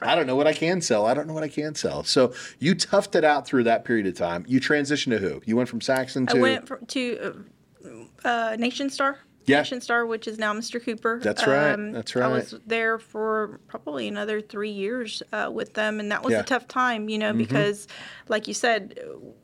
I 0.02 0.16
don't 0.16 0.26
know 0.26 0.36
what 0.36 0.48
I 0.48 0.54
can 0.54 0.82
sell. 0.82 1.06
I 1.06 1.14
don't 1.14 1.28
know 1.28 1.34
what 1.36 1.44
I 1.44 1.48
can 1.48 1.76
sell. 1.76 2.04
So 2.04 2.34
you 2.58 2.74
toughed 2.74 3.14
it 3.14 3.24
out 3.24 3.46
through 3.46 3.66
that 3.66 3.86
period 3.86 4.08
of 4.08 4.16
time. 4.16 4.46
You 4.48 4.60
transitioned 4.60 5.12
to 5.12 5.20
who? 5.20 5.44
You 5.46 5.56
went 5.56 5.70
from 5.70 5.80
Saxon 5.80 6.26
to 6.26 6.38
I 6.38 6.42
went 6.42 6.90
to 6.90 7.20
uh, 7.20 8.28
uh, 8.28 8.58
Nationstar. 8.58 9.18
Yeah. 9.46 9.62
Nationstar, 9.62 10.08
which 10.08 10.28
is 10.28 10.38
now 10.38 10.54
Mr. 10.54 10.84
Cooper. 10.84 11.20
That's 11.22 11.46
right, 11.48 11.76
that's 11.94 12.16
right. 12.16 12.26
I 12.26 12.28
was 12.28 12.56
there 12.66 13.00
for 13.00 13.60
probably 13.68 14.08
another 14.08 14.40
three 14.42 14.70
years 14.70 15.24
uh, 15.34 15.50
with 15.52 15.74
them, 15.74 16.00
and 16.00 16.12
that 16.12 16.24
was 16.24 16.32
Yeah. 16.32 16.38
Mm-hmm. 16.40 16.46
a 16.46 16.60
tough 16.60 16.68
time, 16.68 17.10
you 17.10 17.18
know, 17.18 17.34
because, 17.34 17.88
like 18.28 18.48
you 18.48 18.54
said, 18.54 19.00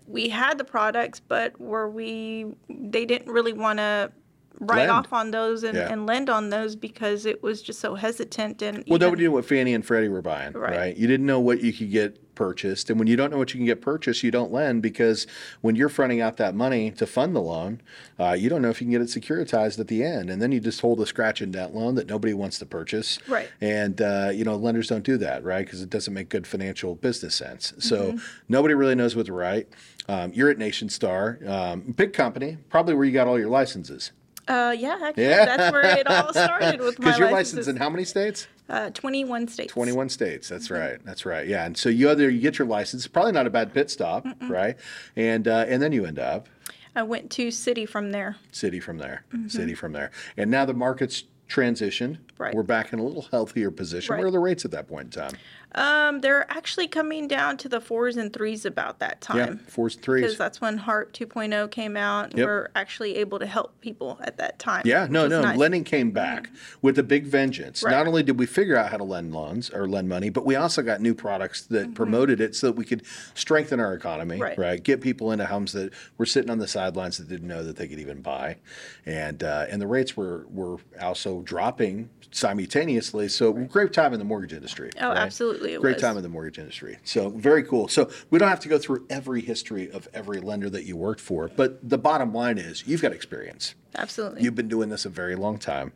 we 0.05 0.29
had 0.29 0.57
the 0.57 0.63
products, 0.63 1.19
but 1.19 1.59
were 1.59 1.89
we? 1.89 2.45
They 2.69 3.05
didn't 3.05 3.31
really 3.31 3.53
want 3.53 3.79
to 3.79 4.11
write 4.59 4.79
Lend. 4.79 4.91
off 4.91 5.13
on 5.13 5.31
those 5.31 5.63
and, 5.63 5.75
Yeah. 5.77 5.91
and 5.91 6.05
lend 6.05 6.29
on 6.29 6.49
those 6.49 6.75
because 6.75 7.25
it 7.25 7.43
was 7.43 7.61
just 7.61 7.79
so 7.79 7.95
hesitant 7.95 8.61
and. 8.61 8.77
Well, 8.87 8.97
even- 8.97 8.99
nobody 9.01 9.23
knew 9.23 9.31
what 9.31 9.45
Fannie 9.45 9.73
and 9.73 9.85
Freddie 9.85 10.09
were 10.09 10.21
buying, 10.21 10.53
right. 10.53 10.77
Right. 10.77 10.97
You 10.97 11.07
didn't 11.07 11.25
know 11.25 11.39
what 11.39 11.61
you 11.61 11.71
could 11.73 11.91
get 11.91 12.23
purchased, 12.35 12.91
and 12.91 12.99
when 12.99 13.07
you 13.07 13.15
don't 13.15 13.31
know 13.31 13.37
what 13.39 13.51
you 13.51 13.57
can 13.57 13.65
get 13.65 13.81
purchased, 13.81 14.21
you 14.21 14.29
don't 14.29 14.51
lend 14.53 14.83
because 14.83 15.25
when 15.61 15.75
you're 15.75 15.89
fronting 15.89 16.21
out 16.21 16.37
that 16.37 16.53
money 16.53 16.91
to 16.91 17.07
fund 17.07 17.35
the 17.35 17.41
loan, 17.41 17.81
uh, 18.19 18.35
you 18.37 18.47
don't 18.47 18.61
know 18.61 18.69
if 18.69 18.79
you 18.79 18.85
can 18.85 18.91
get 18.91 19.01
it 19.01 19.07
securitized 19.07 19.79
at 19.79 19.87
the 19.87 20.03
end, 20.03 20.29
and 20.29 20.39
then 20.39 20.51
you 20.51 20.59
just 20.59 20.81
hold 20.81 20.99
a 20.99 21.05
scratch 21.07 21.41
and 21.41 21.51
dent 21.51 21.73
loan 21.73 21.95
that 21.95 22.05
nobody 22.07 22.35
wants 22.35 22.59
to 22.59 22.65
purchase. 22.67 23.17
Right. 23.27 23.49
And 23.59 23.99
uh, 24.01 24.29
you 24.33 24.43
know, 24.43 24.55
lenders 24.55 24.87
don't 24.87 25.03
do 25.03 25.17
that, 25.17 25.43
right? 25.43 25.65
Because 25.65 25.81
it 25.81 25.89
doesn't 25.89 26.13
make 26.13 26.29
good 26.29 26.45
financial 26.45 26.93
business 26.95 27.33
sense. 27.35 27.73
So 27.79 27.97
Mm-hmm. 28.11 28.17
nobody 28.49 28.73
really 28.75 28.93
knows 28.95 29.15
what 29.15 29.25
to 29.25 29.33
write. 29.33 29.67
Um, 30.07 30.31
you're 30.33 30.49
at 30.51 30.57
Nationstar, 30.57 31.45
um, 31.49 31.81
big 31.81 32.13
company, 32.13 32.57
probably 32.69 32.93
where 32.93 33.03
you 33.05 33.11
got 33.11 33.27
all 33.27 33.39
your 33.39 33.49
licenses. 33.49 34.11
Uh, 34.47 34.75
yeah, 34.77 34.97
actually, 35.03 35.23
Yeah. 35.23 35.45
that's 35.45 35.71
where 35.73 35.83
it 35.97 36.07
all 36.07 36.31
started 36.31 36.79
with 36.79 36.97
my 36.99 37.05
Because 37.05 37.19
you're 37.19 37.31
licenses. 37.31 37.53
licensed 37.67 37.69
in 37.69 37.75
how 37.77 37.89
many 37.89 38.05
states? 38.05 38.47
uh, 38.69 38.89
21 38.91 39.47
states. 39.47 39.71
21 39.73 40.09
states. 40.09 40.49
That's 40.49 40.69
right. 40.69 40.97
That's 41.05 41.25
right. 41.25 41.47
Yeah. 41.47 41.65
And 41.65 41.77
so 41.77 41.89
you 41.89 42.09
either 42.09 42.29
you 42.29 42.39
get 42.41 42.59
your 42.59 42.67
license, 42.67 43.07
probably 43.07 43.31
not 43.31 43.47
a 43.47 43.49
bad 43.49 43.73
pit 43.73 43.89
stop, 43.89 44.25
right? 44.49 44.75
And 45.15 45.47
uh, 45.47 45.65
and 45.67 45.81
then 45.81 45.91
you 45.91 46.05
end 46.05 46.19
up 46.19 46.47
I 46.95 47.03
went 47.03 47.29
to 47.31 47.47
Citi 47.49 47.87
from 47.87 48.11
there. 48.11 48.35
Citi 48.51 48.81
from 48.81 48.97
there, 48.97 49.23
Citi 49.45 49.77
from 49.77 49.93
there. 49.93 50.11
And 50.35 50.49
now 50.51 50.65
the 50.65 50.73
market's 50.73 51.23
transitioned. 51.47 52.17
Right. 52.37 52.53
We're 52.53 52.63
back 52.63 52.91
in 52.91 52.99
a 52.99 53.03
little 53.03 53.21
healthier 53.31 53.71
position. 53.71 54.13
Right. 54.13 54.19
What 54.19 54.27
are 54.27 54.31
the 54.31 54.39
rates 54.39 54.65
at 54.65 54.71
that 54.71 54.87
point 54.87 55.15
in 55.15 55.21
time? 55.21 55.37
Um, 55.75 56.21
they're 56.21 56.49
actually 56.51 56.87
coming 56.87 57.27
down 57.27 57.57
to 57.57 57.69
the 57.69 57.81
fours 57.81 58.17
and 58.17 58.31
threes 58.31 58.65
about 58.65 58.99
that 58.99 59.21
time. 59.21 59.37
Yeah, 59.37 59.69
fours, 59.69 59.95
Because 59.95 60.05
threes. 60.05 60.37
that's 60.37 60.61
when 60.61 60.77
HARP 60.77 61.13
2.0 61.13 61.69
came 61.71 61.97
out. 61.97 62.35
Yep. 62.35 62.45
We're 62.45 62.69
actually 62.75 63.15
able 63.17 63.37
to 63.39 63.45
help 63.45 63.79
people 63.81 64.19
at 64.23 64.37
that 64.37 64.59
time. 64.59 64.83
Yeah, 64.85 65.07
no, 65.09 65.27
no. 65.27 65.41
nice. 65.41 65.51
Mm-hmm. 65.51 65.59
Lending 65.59 65.83
came 65.83 66.11
back 66.11 66.49
with 66.81 66.97
a 66.97 67.03
big 67.03 67.25
vengeance. 67.25 67.83
Right. 67.83 67.91
Not 67.91 68.07
only 68.07 68.23
did 68.23 68.39
we 68.39 68.45
figure 68.45 68.77
out 68.77 68.89
how 68.89 68.97
to 68.97 69.03
lend 69.03 69.33
loans 69.33 69.69
or 69.69 69.87
lend 69.87 70.09
money, 70.09 70.29
but 70.29 70.45
we 70.45 70.55
also 70.55 70.81
got 70.81 71.01
new 71.01 71.13
products 71.13 71.63
that 71.67 71.93
promoted 71.93 72.39
it 72.41 72.55
so 72.55 72.67
that 72.67 72.75
we 72.75 72.85
could 72.85 73.03
strengthen 73.33 73.79
our 73.79 73.93
economy, 73.93 74.39
right? 74.39 74.53
Mm-hmm. 74.53 74.61
Right. 74.61 74.83
Get 74.83 75.01
people 75.01 75.31
into 75.31 75.45
homes 75.45 75.73
that 75.73 75.93
were 76.17 76.25
sitting 76.25 76.49
on 76.49 76.59
the 76.59 76.67
sidelines 76.67 77.17
that 77.17 77.27
didn't 77.27 77.47
know 77.47 77.63
that 77.63 77.75
they 77.75 77.87
could 77.87 77.99
even 77.99 78.21
buy, 78.21 78.57
and 79.05 79.43
uh, 79.43 79.65
and 79.69 79.81
the 79.81 79.87
rates 79.87 80.15
were 80.15 80.45
were 80.49 80.77
also 81.01 81.41
dropping 81.41 82.09
simultaneously. 82.31 83.27
So 83.27 83.53
great 83.53 83.93
time 83.93 84.13
in 84.13 84.19
the 84.19 84.25
mortgage 84.25 84.53
industry. 84.53 84.91
Oh, 84.99 85.09
right? 85.09 85.17
Absolutely 85.57 85.73
it 85.75 85.81
Great 85.81 85.95
was. 85.95 86.01
time 86.01 86.17
in 86.17 86.23
the 86.23 86.29
mortgage 86.29 86.59
industry. 86.59 86.97
So 87.03 87.29
very 87.29 87.63
cool. 87.63 87.87
So 87.87 88.09
we 88.29 88.39
don't 88.39 88.49
have 88.49 88.59
to 88.61 88.69
go 88.69 88.77
through 88.77 89.05
every 89.09 89.41
history 89.41 89.89
of 89.91 90.07
every 90.13 90.39
lender 90.39 90.69
that 90.69 90.85
you 90.85 90.95
worked 90.95 91.21
for, 91.21 91.47
but 91.49 91.87
the 91.87 91.97
bottom 91.97 92.33
line 92.33 92.57
is 92.57 92.85
you've 92.87 93.01
got 93.01 93.11
experience. 93.11 93.75
Absolutely. 93.95 94.43
You've 94.43 94.55
been 94.55 94.67
doing 94.67 94.89
this 94.89 95.05
a 95.05 95.09
very 95.09 95.35
long 95.35 95.57
time. 95.57 95.93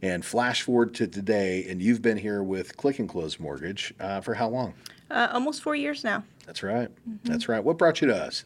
And 0.00 0.24
flash 0.24 0.62
forward 0.62 0.94
to 0.94 1.06
today, 1.08 1.66
and 1.68 1.82
you've 1.82 2.00
been 2.00 2.16
here 2.16 2.42
with 2.44 2.76
Click 2.76 3.00
and 3.00 3.08
Close 3.08 3.40
Mortgage 3.40 3.92
uh, 3.98 4.20
for 4.20 4.34
how 4.34 4.48
long? 4.48 4.74
uh, 5.10 5.28
almost 5.32 5.62
four 5.62 5.74
years 5.74 6.04
now. 6.04 6.22
That's 6.46 6.62
right. 6.62 6.88
Mm-hmm. 7.08 7.30
That's 7.30 7.48
right. 7.48 7.62
What 7.62 7.78
brought 7.78 8.00
you 8.00 8.08
to 8.08 8.16
us? 8.16 8.44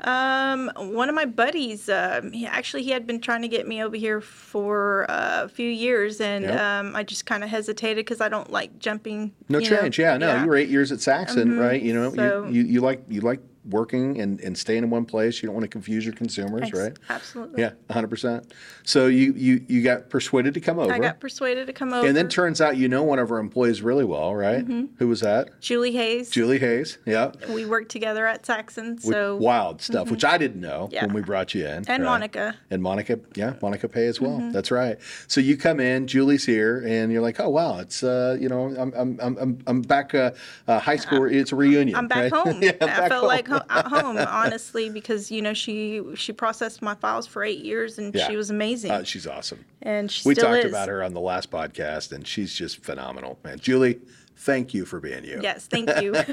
Um, 0.00 0.70
one 0.76 1.08
of 1.08 1.14
my 1.14 1.24
buddies, 1.24 1.88
um, 1.88 2.30
he 2.32 2.46
actually 2.46 2.82
he 2.82 2.90
had 2.90 3.06
been 3.06 3.20
trying 3.20 3.42
to 3.42 3.48
get 3.48 3.66
me 3.66 3.82
over 3.82 3.96
here 3.96 4.20
for 4.20 5.10
uh, 5.10 5.44
a 5.44 5.48
few 5.48 5.70
years, 5.70 6.20
and 6.20 6.44
Yep. 6.44 6.60
um, 6.60 6.94
I 6.96 7.02
just 7.02 7.24
kind 7.26 7.42
of 7.42 7.48
hesitated 7.50 8.04
because 8.04 8.20
I 8.20 8.28
don't 8.28 8.50
like 8.50 8.78
jumping. 8.78 9.32
No 9.48 9.58
you 9.58 9.70
know. 9.70 9.80
change. 9.80 9.98
Yeah, 9.98 10.16
no. 10.18 10.40
You 10.42 10.46
were 10.46 10.56
eight 10.56 10.68
years 10.68 10.92
at 10.92 11.00
Saxon, 11.00 11.58
right? 11.58 11.80
You 11.80 11.94
know, 11.94 12.14
So- 12.14 12.44
you, 12.46 12.62
you, 12.62 12.64
you 12.64 12.80
like 12.80 13.02
you 13.08 13.20
like 13.22 13.40
working 13.68 14.20
and, 14.20 14.40
and 14.40 14.56
staying 14.56 14.82
in 14.84 14.90
one 14.90 15.04
place. 15.04 15.42
You 15.42 15.46
don't 15.46 15.54
want 15.54 15.64
to 15.64 15.68
confuse 15.68 16.04
your 16.04 16.14
consumers, 16.14 16.62
Ex- 16.68 16.78
right? 16.78 16.92
Absolutely. 17.08 17.62
Yeah, 17.62 17.72
100%. 17.90 18.50
So 18.84 19.06
you, 19.06 19.32
you, 19.34 19.64
you 19.68 19.82
got 19.82 20.10
persuaded 20.10 20.54
to 20.54 20.60
come 20.60 20.78
over. 20.78 20.92
I 20.92 20.98
got 20.98 21.20
persuaded 21.20 21.66
to 21.66 21.72
come 21.72 21.92
over. 21.92 22.06
and 22.06 22.16
then 22.16 22.28
turns 22.28 22.60
out 22.60 22.76
you 22.76 22.88
know 22.88 23.02
one 23.02 23.18
of 23.18 23.30
our 23.30 23.38
employees 23.38 23.82
really 23.82 24.04
well, 24.04 24.34
right? 24.34 24.64
Mm-hmm. 24.66 24.94
Who 24.98 25.08
was 25.08 25.20
that? 25.20 25.60
Julie 25.60 25.92
Hayes. 25.92 26.30
Julie 26.30 26.58
Hayes. 26.58 26.98
Yeah. 27.06 27.32
We 27.50 27.64
worked 27.66 27.90
together 27.90 28.26
at 28.26 28.46
Saxon, 28.46 28.98
so 28.98 29.36
wild 29.36 29.82
stuff, 29.82 30.10
which 30.10 30.24
I 30.24 30.38
didn't 30.38 30.60
know 30.60 30.88
Yeah. 30.92 31.04
when 31.06 31.14
we 31.14 31.22
brought 31.22 31.54
you 31.54 31.64
in. 31.66 31.70
and 31.70 31.88
right? 31.88 32.00
Monica. 32.02 32.54
And 32.70 32.82
Monica, 32.82 33.20
yeah, 33.34 33.54
Monica 33.62 33.88
Pay 33.88 34.06
as 34.06 34.20
well. 34.20 34.38
That's 34.52 34.70
right. 34.70 34.98
So 35.28 35.40
you 35.40 35.56
come 35.56 35.80
in, 35.80 36.06
Julie's 36.06 36.44
here, 36.46 36.82
and 36.86 37.12
you're 37.12 37.22
like, 37.22 37.40
oh 37.40 37.48
wow, 37.48 37.78
it's 37.78 38.02
uh, 38.02 38.36
you 38.40 38.48
know, 38.48 38.66
I'm 38.76 38.92
I'm 38.94 39.18
I'm 39.20 39.58
I'm, 39.66 39.82
back 39.82 40.14
uh, 40.14 40.32
uh, 40.68 40.78
high 40.78 40.96
school. 40.96 41.24
It's 41.24 41.52
a 41.52 41.56
reunion. 41.56 41.96
I'm 41.96 42.08
back 42.08 42.32
right? 42.32 42.32
home. 42.32 42.58
yeah, 42.62 42.72
I'm 42.80 42.88
I 42.88 42.98
back 42.98 43.08
felt 43.08 43.20
home. 43.20 43.28
like 43.28 43.48
ho- 43.58 43.64
at 43.68 43.86
home, 43.86 44.18
honestly, 44.18 44.88
because 44.90 45.30
you 45.30 45.42
know 45.42 45.54
she 45.54 46.02
she 46.14 46.32
processed 46.32 46.82
my 46.82 46.94
files 46.94 47.26
for 47.26 47.42
eight 47.44 47.64
years 47.64 47.98
and 47.98 48.14
Yeah. 48.14 48.26
she 48.28 48.36
was 48.36 48.50
amazing, 48.50 48.90
Uh, 48.90 49.04
she's 49.04 49.26
awesome. 49.26 49.64
and 49.82 50.10
she 50.10 50.28
We 50.28 50.34
talked 50.34 50.64
is. 50.64 50.70
about 50.70 50.88
her 50.88 51.02
on 51.02 51.14
the 51.14 51.20
last 51.20 51.50
podcast, 51.50 52.12
and 52.12 52.26
she's 52.26 52.54
just 52.54 52.82
phenomenal, 52.84 53.38
man. 53.44 53.58
Julie, 53.58 54.00
thank 54.36 54.74
you 54.74 54.84
for 54.84 55.00
being 55.00 55.24
you. 55.24 55.40
Yes, 55.42 55.66
thank 55.66 55.88
you. 56.02 56.14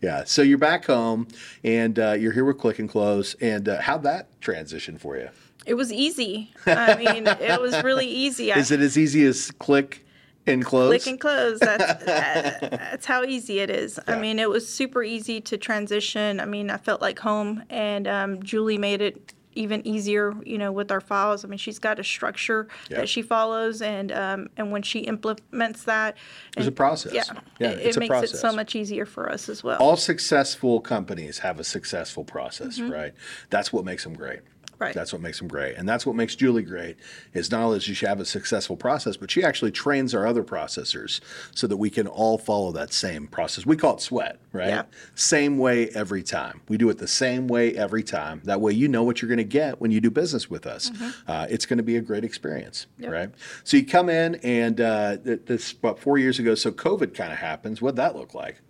Yeah. 0.00 0.22
So 0.24 0.42
you're 0.42 0.58
back 0.58 0.84
home, 0.84 1.26
and 1.64 1.98
uh, 1.98 2.12
you're 2.12 2.30
here 2.32 2.44
with 2.44 2.58
Click 2.58 2.78
and 2.78 2.88
Close. 2.88 3.34
And 3.40 3.68
uh, 3.68 3.80
how'd 3.80 4.04
that 4.04 4.40
transition 4.40 4.96
for 4.98 5.16
you? 5.16 5.28
it 5.66 5.74
was 5.74 5.92
easy. 5.92 6.50
I 6.66 6.94
mean, 6.96 7.26
it 7.26 7.60
was 7.60 7.82
really 7.82 8.06
easy. 8.06 8.52
I 8.52 8.58
Is 8.58 8.70
it 8.70 8.80
as 8.80 8.96
easy 8.96 9.26
as 9.26 9.50
click 9.50 10.06
and 10.48 10.64
close? 10.64 10.88
click 10.88 11.06
and 11.06 11.20
close. 11.20 11.60
That's 11.60 12.04
that- 12.04 12.60
that's 12.70 13.06
how 13.06 13.22
easy 13.24 13.60
it 13.60 13.70
is. 13.70 13.98
Yeah. 14.08 14.14
I 14.16 14.20
mean, 14.20 14.38
it 14.38 14.48
was 14.50 14.68
super 14.68 15.02
easy 15.02 15.40
to 15.42 15.56
transition. 15.56 16.40
I 16.40 16.44
mean, 16.44 16.70
I 16.70 16.76
felt 16.76 17.00
like 17.00 17.18
home, 17.18 17.62
and 17.70 18.06
um, 18.08 18.42
Julie 18.42 18.78
made 18.78 19.00
it 19.00 19.32
even 19.54 19.84
easier. 19.86 20.34
You 20.44 20.56
know, 20.58 20.70
with 20.70 20.92
our 20.92 21.00
files. 21.00 21.44
I 21.44 21.48
mean, 21.48 21.58
she's 21.58 21.78
got 21.78 21.98
a 21.98 22.04
structure 22.04 22.68
that 22.90 23.08
she 23.08 23.22
follows, 23.22 23.82
and 23.82 24.12
um, 24.12 24.48
and 24.56 24.70
when 24.70 24.82
she 24.82 25.00
implements 25.00 25.84
that, 25.84 26.16
It's 26.56 26.66
a 26.66 26.72
process. 26.72 27.12
Yeah, 27.12 27.24
Yeah, 27.58 27.70
it, 27.70 27.96
it 27.96 27.98
makes 27.98 28.22
it 28.22 28.36
so 28.36 28.52
much 28.52 28.76
easier 28.76 29.04
for 29.06 29.30
us 29.30 29.48
as 29.48 29.64
well. 29.64 29.78
all 29.78 29.96
successful 29.96 30.80
companies 30.80 31.38
have 31.40 31.58
a 31.58 31.64
successful 31.64 32.24
process, 32.24 32.80
right? 32.80 33.14
That's 33.50 33.72
what 33.72 33.84
makes 33.84 34.04
them 34.04 34.14
great. 34.14 34.40
Mm-hmm. 34.78 34.84
Right. 34.84 34.94
That's 34.94 35.12
what 35.12 35.20
makes 35.22 35.38
them 35.38 35.48
great, 35.48 35.76
and 35.76 35.88
that's 35.88 36.06
what 36.06 36.14
makes 36.14 36.36
Julie 36.36 36.62
great. 36.62 36.96
Is 37.32 37.50
not 37.50 37.62
only 37.62 37.78
does 37.80 37.84
she 37.96 38.06
have 38.06 38.20
a 38.20 38.24
successful 38.24 38.76
process, 38.76 39.16
but 39.16 39.28
she 39.30 39.42
actually 39.42 39.72
trains 39.72 40.14
our 40.14 40.24
other 40.26 40.44
processors 40.44 41.20
so 41.52 41.66
that 41.66 41.76
we 41.78 41.90
can 41.90 42.06
all 42.06 42.38
follow 42.38 42.70
that 42.72 42.92
same 42.92 43.26
process. 43.26 43.66
We 43.66 43.76
call 43.76 43.94
it 43.96 44.00
sweat, 44.00 44.38
right? 44.52 44.68
Yeah. 44.68 44.82
Same 45.16 45.58
way 45.58 45.88
every 45.90 46.22
time. 46.22 46.60
We 46.68 46.76
do 46.76 46.88
it 46.90 46.98
the 46.98 47.08
same 47.08 47.48
way 47.48 47.74
every 47.76 48.04
time. 48.04 48.40
That 48.44 48.60
way, 48.60 48.72
you 48.72 48.86
know 48.86 49.02
what 49.02 49.20
you're 49.20 49.28
going 49.28 49.38
to 49.38 49.44
get 49.44 49.80
when 49.80 49.90
you 49.90 50.00
do 50.00 50.10
business 50.10 50.48
with 50.48 50.64
us. 50.66 50.92
Uh, 51.26 51.46
it's 51.50 51.66
going 51.66 51.78
to 51.78 51.82
be 51.82 51.96
a 51.96 52.00
great 52.00 52.24
experience, 52.24 52.86
Mm-hmm. 52.94 53.02
Yep. 53.04 53.12
right? 53.12 53.30
So 53.64 53.76
you 53.78 53.84
come 53.86 54.08
in, 54.08 54.36
and 54.36 54.80
uh, 54.80 55.16
this 55.24 55.72
about 55.72 55.98
four 55.98 56.18
years 56.18 56.38
ago. 56.38 56.54
So 56.54 56.70
COVID 56.70 57.14
kind 57.14 57.32
of 57.32 57.38
happens. 57.38 57.82
What'd 57.82 57.96
that 57.96 58.14
look 58.14 58.32
like? 58.34 58.60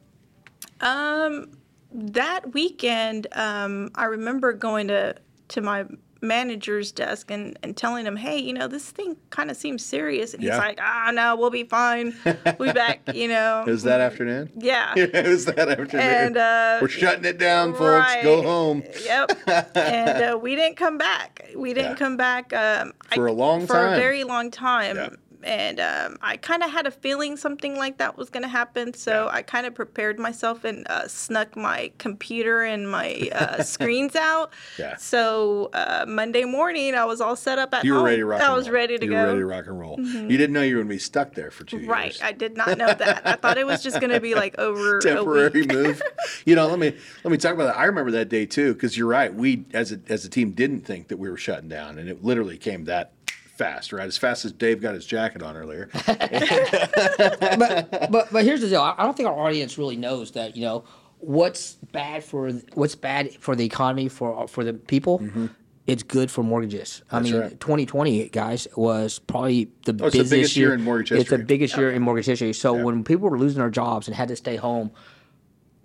Um, 0.81 1.51
that 1.93 2.53
weekend, 2.55 3.27
um, 3.33 3.91
I 3.95 4.05
remember 4.05 4.53
going 4.53 4.89
to 4.89 5.17
to 5.49 5.61
my 5.61 5.85
manager's 6.21 6.91
desk 6.91 7.31
and, 7.31 7.57
and 7.63 7.77
telling 7.77 8.05
him, 8.05 8.17
hey, 8.17 8.37
you 8.39 8.53
know, 8.53 8.67
this 8.67 8.91
thing 8.91 9.17
kind 9.31 9.53
of 9.53 9.57
seems 9.57 9.85
serious. 9.85 10.35
And 10.35 10.43
he's 10.43 10.51
like, 10.51 10.79
ah, 10.83 11.13
no, 11.15 11.37
we'll 11.37 11.49
be 11.51 11.63
fine. 11.63 12.13
We'll 12.25 12.71
be 12.71 12.73
back, 12.73 13.01
you 13.15 13.29
know. 13.35 13.63
It 13.67 13.71
was 13.71 13.85
that 13.85 14.01
afternoon. 14.01 14.51
yeah. 14.57 14.95
it 14.97 15.27
was 15.29 15.45
that 15.47 15.69
afternoon. 15.69 16.01
And, 16.01 16.37
uh, 16.37 16.79
We're 16.83 16.89
shutting 16.89 17.25
it 17.25 17.39
down, 17.39 17.73
folks. 17.75 18.17
Go 18.25 18.43
home. 18.43 18.83
Yep. 19.05 19.39
and 19.77 20.23
uh, 20.35 20.39
we 20.39 20.57
didn't 20.57 20.77
come 20.77 20.99
back. 20.99 21.51
We 21.55 21.73
didn't 21.73 21.93
Yeah. 21.93 21.97
come 21.99 22.17
back 22.17 22.53
um, 22.53 22.95
For 23.15 23.29
a 23.29 23.33
long 23.33 23.67
for 23.69 23.75
time. 23.75 23.91
For 23.91 23.95
a 23.95 23.97
very 23.99 24.25
long 24.25 24.51
time. 24.51 24.97
Yeah. 24.97 25.09
And 25.45 25.79
um, 25.81 26.17
I 26.21 26.37
kind 26.37 26.63
of 26.63 26.71
had 26.71 26.87
a 26.87 26.91
feeling 26.91 27.37
something 27.37 27.77
like 27.77 27.99
that 27.99 28.17
was 28.17 28.29
going 28.31 28.43
to 28.43 28.49
happen. 28.49 28.93
So 28.95 29.25
Yeah. 29.27 29.37
I 29.37 29.43
kind 29.43 29.67
of 29.67 29.75
prepared 29.75 30.19
myself 30.19 30.65
and 30.65 30.87
uh, 30.89 31.07
snuck 31.09 31.57
my 31.57 31.93
computer 31.99 32.63
and 32.63 32.91
my 32.91 33.29
uh, 33.33 33.63
screens 33.75 34.17
out. 34.17 34.53
Yeah. 34.79 34.97
So 34.97 35.71
uh, 35.73 36.05
Monday 36.09 36.45
morning, 36.45 36.95
I 36.95 37.05
was 37.05 37.21
all 37.21 37.37
set 37.37 37.59
up 37.59 37.73
at 37.75 37.85
You 37.85 37.93
were 37.93 37.99
home. 37.99 38.07
ready 38.07 38.19
to 38.19 38.27
rock. 38.27 38.41
I 38.43 38.53
was 38.53 38.69
ready 38.69 38.99
to 38.99 39.05
you 39.05 39.11
go. 39.11 39.17
Mm-hmm. 39.17 39.23
were 39.27 39.29
ready 39.29 39.41
to 39.41 39.47
rock 39.47 39.67
and 39.67 39.79
roll. 39.81 40.01
You 40.01 40.37
didn't 40.37 40.53
know 40.53 40.63
you 40.63 40.75
were 40.77 40.83
going 40.83 40.89
to 40.89 40.95
be 40.95 40.99
stuck 40.99 41.35
there 41.35 41.51
for 41.51 41.65
two 41.65 41.79
Right. 41.87 42.07
years. 42.07 42.21
Right. 42.21 42.29
I 42.29 42.33
did 42.33 42.57
not 42.57 42.77
know 42.79 42.93
that. 42.93 43.23
I 43.27 43.35
thought 43.37 43.59
it 43.59 43.67
was 43.67 43.83
just 43.83 44.01
going 44.01 44.13
to 44.13 44.21
be 44.21 44.35
like 44.35 44.59
over 44.59 44.99
Temporary 45.01 45.65
move. 45.67 46.03
You 46.45 46.55
know, 46.55 46.67
let 46.69 46.79
me 46.79 46.97
let 47.25 47.31
me 47.31 47.37
talk 47.37 47.55
about 47.55 47.65
that. 47.67 47.77
I 47.79 47.85
remember 47.85 48.11
that 48.13 48.29
day 48.29 48.47
too, 48.47 48.73
because 48.75 48.97
you're 48.97 49.07
right. 49.09 49.33
We 49.33 49.65
as 49.73 49.93
a 49.93 50.01
as 50.09 50.25
a 50.25 50.29
team 50.31 50.53
didn't 50.53 50.81
think 50.81 51.09
that 51.09 51.19
we 51.19 51.29
were 51.29 51.37
shutting 51.37 51.69
down, 51.69 51.99
and 51.99 52.09
it 52.09 52.25
literally 52.25 52.57
came 52.59 52.85
that 52.85 53.13
fast, 53.59 53.93
right? 53.93 54.07
As 54.07 54.17
fast 54.17 54.45
as 54.45 54.53
Dave 54.53 54.81
got 54.81 54.95
his 54.95 55.05
jacket 55.05 55.43
on 55.43 55.57
earlier. 55.57 55.91
but 56.07 57.89
but 58.11 58.33
but 58.33 58.45
here's 58.45 58.61
the 58.61 58.69
deal. 58.69 58.81
I 58.81 58.95
I 58.97 59.03
don't 59.03 59.17
think 59.17 59.29
our 59.29 59.39
audience 59.39 59.77
really 59.77 59.97
knows 59.97 60.31
that 60.33 60.57
you 60.57 60.63
know 60.63 60.85
what's 61.19 61.75
bad 61.93 62.25
for 62.25 62.51
what's 62.75 62.95
bad 62.95 63.35
for 63.35 63.57
the 63.57 63.65
economy 63.65 64.09
for 64.09 64.47
for 64.47 64.63
the 64.63 64.73
people 64.73 65.19
mm-hmm. 65.19 65.47
it's 65.89 66.05
good 66.05 66.31
for 66.31 66.45
mortgages. 66.45 67.03
I 67.11 67.19
That's 67.19 67.33
mean, 67.33 67.41
right. 67.41 67.61
2020, 67.61 68.29
guys, 68.29 68.69
was 68.77 69.19
probably 69.19 69.73
the 69.85 69.99
Oh, 70.01 70.07
it's 70.07 70.17
the 70.17 70.25
biggest 70.25 70.57
year 70.57 70.75
in 70.75 70.83
mortgage 70.83 71.13
It's 71.13 71.31
the 71.31 71.39
biggest 71.39 71.77
year 71.77 71.91
in 71.91 72.03
mortgage 72.03 72.27
history. 72.27 72.53
So 72.53 72.73
when 72.73 73.03
people 73.03 73.29
were 73.29 73.39
losing 73.39 73.59
their 73.59 73.71
jobs 73.71 74.07
and 74.07 74.15
had 74.15 74.29
to 74.29 74.37
stay 74.37 74.57
home, 74.57 74.93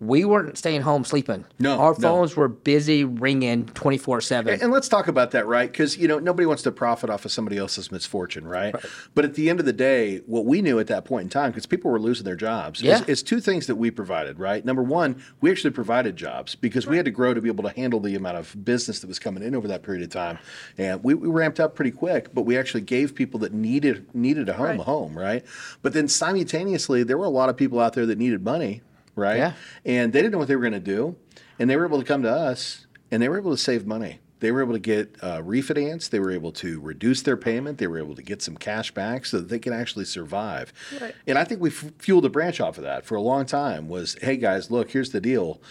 we 0.08 0.26
weren't 0.26 0.58
staying 0.58 0.82
home 0.82 1.04
sleeping. 1.06 1.46
No, 1.60 1.80
our 1.80 1.92
no. 1.94 2.00
phones 2.00 2.36
were 2.36 2.48
busy 2.48 3.04
ringing 3.04 3.66
24 3.68 4.22
seven. 4.22 4.62
And 4.62 4.72
let's 4.72 4.88
talk 4.88 5.08
about 5.08 5.32
that, 5.32 5.46
right? 5.48 5.72
Because 5.72 5.98
you 5.98 6.08
know 6.08 6.20
nobody 6.20 6.46
wants 6.46 6.64
to 6.64 6.72
profit 6.72 7.10
off 7.10 7.26
of 7.26 7.32
somebody 7.32 7.58
else's 7.58 7.92
misfortune, 7.92 8.46
right? 8.48 8.76
But 9.16 9.26
at 9.26 9.34
the 9.36 9.50
end 9.50 9.60
of 9.60 9.66
the 9.66 9.74
day, 9.74 10.18
what 10.26 10.46
we 10.46 10.62
knew 10.62 10.80
at 10.80 10.88
that 10.88 11.06
point 11.06 11.24
in 11.24 11.30
time, 11.30 11.52
because 11.52 11.66
people 11.66 11.92
were 11.92 12.00
losing 12.00 12.26
their 12.26 12.36
jobs, 12.36 12.82
Yeah. 12.82 13.02
is, 13.02 13.10
is 13.10 13.24
two 13.24 13.40
things 13.40 13.68
that 13.68 13.76
we 13.76 13.92
provided, 13.92 14.40
right? 14.40 14.64
Number 14.64 14.84
one, 14.84 15.22
we 15.42 15.50
actually 15.52 15.72
provided 15.72 16.16
jobs 16.16 16.56
because 16.56 16.86
we 16.88 16.98
had 16.98 17.06
to 17.06 17.12
grow 17.12 17.34
to 17.34 17.42
be 17.42 17.50
able 17.50 17.64
to 17.64 17.76
handle 17.76 18.00
the 18.00 18.16
amount 18.16 18.38
of 18.38 18.66
business 18.66 19.00
that 19.00 19.08
was 19.08 19.20
coming 19.20 19.44
in 19.44 19.56
over 19.56 19.68
that 19.68 19.84
period 19.84 20.04
of 20.04 20.10
time, 20.10 20.38
and 20.78 21.04
we, 21.04 21.14
we 21.14 21.28
ramped 21.30 21.60
up 21.60 21.76
pretty 21.76 21.92
quick. 21.92 22.34
But 22.34 22.44
we 22.44 22.58
actually 22.58 22.82
gave 22.82 23.16
people 23.16 23.40
that 23.42 23.54
needed 23.54 24.14
needed 24.14 24.50
a 24.50 24.54
home 24.54 24.64
Right. 24.66 24.80
a 24.80 24.84
home, 24.84 25.18
right? 25.18 25.44
But 25.82 25.94
then 25.94 26.08
simultaneously, 26.08 27.04
there 27.04 27.18
were 27.18 27.26
a 27.26 27.30
lot 27.30 27.50
of 27.50 27.58
people 27.58 27.80
out 27.80 27.94
there 27.94 28.06
that 28.06 28.18
needed 28.18 28.44
money, 28.44 28.82
right? 29.16 29.38
Yeah. 29.38 29.54
and 29.86 30.12
they 30.14 30.20
didn't 30.22 30.32
know 30.32 30.38
what 30.40 30.48
they 30.48 30.56
were 30.56 30.62
going 30.62 30.74
to 30.74 30.80
do, 30.80 31.16
and 31.60 31.70
they 31.70 31.76
were 31.78 31.86
able 31.86 32.00
to 32.00 32.06
come 32.06 32.24
to 32.24 32.32
us, 32.32 32.88
and 33.12 33.22
they 33.22 33.30
were 33.30 33.38
able 33.38 33.52
to 33.52 33.58
save 33.58 33.86
money. 33.86 34.20
They 34.40 34.52
were 34.52 34.62
able 34.62 34.74
to 34.74 34.80
get 34.80 35.16
uh, 35.22 35.42
refinance. 35.42 36.10
They 36.10 36.20
were 36.20 36.32
able 36.32 36.52
to 36.54 36.82
reduce 36.82 37.22
their 37.22 37.38
payment. 37.38 37.78
They 37.78 37.88
were 37.88 37.98
able 37.98 38.14
to 38.16 38.22
get 38.22 38.42
some 38.42 38.58
cash 38.58 38.92
back 38.92 39.26
so 39.26 39.38
that 39.38 39.48
they 39.48 39.58
can 39.60 39.72
actually 39.72 40.04
survive. 40.04 40.74
Right. 41.00 41.16
And 41.26 41.38
I 41.38 41.46
think 41.46 41.62
we 41.62 41.70
f- 41.70 41.94
fueled 41.98 42.26
a 42.26 42.30
branch 42.30 42.60
off 42.60 42.78
of 42.78 42.84
that 42.84 43.06
for 43.06 43.16
a 43.16 43.22
long 43.22 43.46
time. 43.46 43.88
Was 43.88 44.18
hey 44.22 44.36
guys, 44.36 44.70
look, 44.70 44.92
here's 44.92 45.12
the 45.12 45.22
deal. 45.22 45.62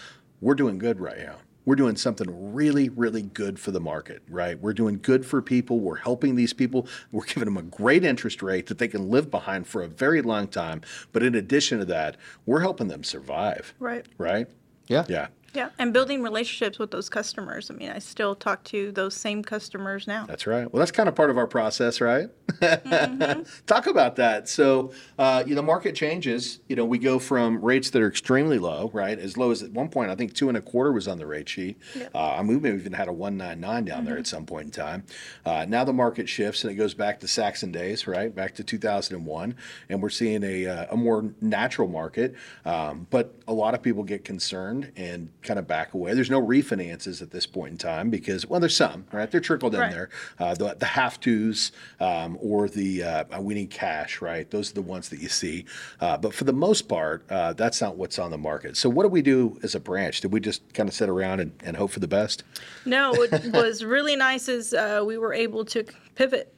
We're 0.41 0.55
doing 0.55 0.79
good 0.79 0.99
right 0.99 1.19
now. 1.19 1.35
We're 1.65 1.75
doing 1.75 1.95
something 1.95 2.53
really, 2.53 2.89
really 2.89 3.21
good 3.21 3.57
for 3.59 3.71
the 3.71 3.79
market, 3.79 4.21
right? 4.27 4.59
We're 4.59 4.73
doing 4.73 4.99
good 5.01 5.25
for 5.25 5.41
people. 5.41 5.79
We're 5.79 5.95
helping 5.97 6.35
these 6.35 6.53
people. 6.53 6.87
We're 7.11 7.25
giving 7.25 7.45
them 7.45 7.57
a 7.57 7.61
great 7.63 8.03
interest 8.03 8.41
rate 8.43 8.67
that 8.67 8.77
they 8.79 8.87
can 8.87 9.09
live 9.09 9.31
behind 9.31 9.67
for 9.67 9.81
a 9.81 9.87
very 9.87 10.21
long 10.21 10.47
time. 10.47 10.81
But 11.13 11.23
in 11.23 11.35
addition 11.35 11.79
to 11.79 11.85
that, 11.85 12.17
we're 12.45 12.59
helping 12.61 12.87
them 12.89 13.03
survive, 13.03 13.73
Right. 13.79 14.05
right? 14.17 14.47
yeah. 14.87 15.05
Yeah. 15.07 15.27
Yeah, 15.53 15.69
and 15.77 15.93
building 15.93 16.23
relationships 16.23 16.79
with 16.79 16.89
those 16.89 17.09
customers. 17.09 17.69
I 17.69 17.75
mean, 17.75 17.89
I 17.89 17.99
still 17.99 18.33
talk 18.33 18.63
to 18.65 18.91
those 18.91 19.13
same 19.13 19.43
customers 19.43 20.07
now. 20.07 20.25
That's 20.25 20.47
right. 20.47 20.71
Well, 20.71 20.79
that's 20.79 20.91
kind 20.91 21.07
of 21.07 21.13
part 21.13 21.29
of 21.29 21.37
our 21.37 21.45
process, 21.45 22.01
right? 22.01 22.29
Talk 23.67 23.87
about 23.87 24.15
that. 24.17 24.49
So, 24.49 24.91
uh, 25.17 25.43
you 25.45 25.51
know, 25.51 25.61
the 25.61 25.65
market 25.65 25.95
changes. 25.95 26.59
You 26.67 26.75
know, 26.75 26.85
we 26.85 26.97
go 26.97 27.19
from 27.19 27.63
rates 27.63 27.89
that 27.91 28.01
are 28.01 28.07
extremely 28.07 28.57
low, 28.57 28.89
right? 28.93 29.17
As 29.17 29.37
low 29.37 29.51
as 29.51 29.61
at 29.63 29.71
one 29.71 29.89
point, 29.89 30.09
I 30.09 30.15
think 30.15 30.33
two 30.33 30.49
and 30.49 30.57
a 30.57 30.61
quarter 30.61 30.91
was 30.91 31.07
on 31.07 31.19
the 31.19 31.27
rate 31.27 31.47
sheet. 31.47 31.77
Uh, 32.13 32.33
I 32.33 32.41
mean, 32.41 32.61
we 32.61 32.69
may 32.69 32.75
even 32.75 32.93
had 32.93 33.07
a 33.07 33.13
199 33.13 33.85
down 33.85 34.05
there 34.05 34.17
at 34.17 34.27
some 34.27 34.45
point 34.45 34.65
in 34.65 34.71
time. 34.71 35.03
Uh, 35.45 35.65
now 35.67 35.83
the 35.83 35.93
market 35.93 36.27
shifts 36.27 36.63
and 36.63 36.71
it 36.71 36.75
goes 36.75 36.93
back 36.93 37.19
to 37.21 37.27
Saxon 37.27 37.71
days, 37.71 38.07
right? 38.07 38.33
Back 38.33 38.55
to 38.55 38.63
2001. 38.63 39.55
And 39.89 40.01
we're 40.01 40.09
seeing 40.09 40.43
a, 40.43 40.67
uh, 40.67 40.85
a 40.91 40.97
more 40.97 41.31
natural 41.41 41.87
market. 41.87 42.35
Um, 42.65 43.07
but 43.09 43.35
a 43.47 43.53
lot 43.53 43.73
of 43.73 43.81
people 43.81 44.03
get 44.03 44.25
concerned 44.25 44.91
and 44.95 45.29
kind 45.43 45.59
of 45.59 45.67
back 45.67 45.93
away. 45.93 46.13
There's 46.13 46.29
no 46.29 46.41
refinances 46.41 47.21
at 47.21 47.31
this 47.31 47.45
point 47.45 47.71
in 47.73 47.77
time 47.77 48.09
because, 48.09 48.45
well, 48.47 48.59
there's 48.59 48.75
some, 48.75 49.05
right? 49.11 49.29
They're 49.29 49.41
trickled 49.41 49.75
in 49.75 49.81
Right. 49.81 49.91
there. 49.91 50.09
Uh, 50.39 50.53
the, 50.55 50.75
the 50.79 50.85
have 50.85 51.19
tos 51.19 51.71
um, 51.99 52.37
or 52.41 52.67
the 52.69 53.03
uh, 53.03 53.41
we 53.41 53.53
need 53.53 53.69
cash, 53.69 54.21
right? 54.21 54.49
Those 54.49 54.71
are 54.71 54.75
the 54.75 54.81
ones 54.81 55.09
that 55.09 55.19
you 55.19 55.29
see. 55.29 55.65
Uh, 55.99 56.17
but 56.17 56.33
for 56.33 56.45
the 56.45 56.53
most 56.53 56.83
part, 56.87 57.25
uh, 57.29 57.53
that's 57.53 57.81
not 57.81 57.97
what's 57.97 58.17
on 58.19 58.31
the 58.31 58.37
market. 58.37 58.77
So, 58.77 58.89
what 58.89 59.03
do 59.03 59.09
we 59.09 59.21
do 59.21 59.59
as 59.63 59.75
a 59.75 59.79
branch? 59.79 60.21
Did 60.21 60.31
we 60.31 60.39
just 60.39 60.73
kind 60.73 60.87
of 60.87 60.95
sit 60.95 61.09
around 61.09 61.39
and, 61.41 61.51
and 61.63 61.75
hope 61.77 61.91
for 61.91 61.99
the 61.99 62.07
best? 62.07 62.43
No, 62.85 63.11
what 63.11 63.45
was 63.53 63.83
really 63.83 64.15
nice 64.15 64.47
is 64.47 64.73
uh, 64.73 65.03
we 65.05 65.17
were 65.17 65.33
able 65.33 65.65
to 65.65 65.83
pivot 66.15 66.53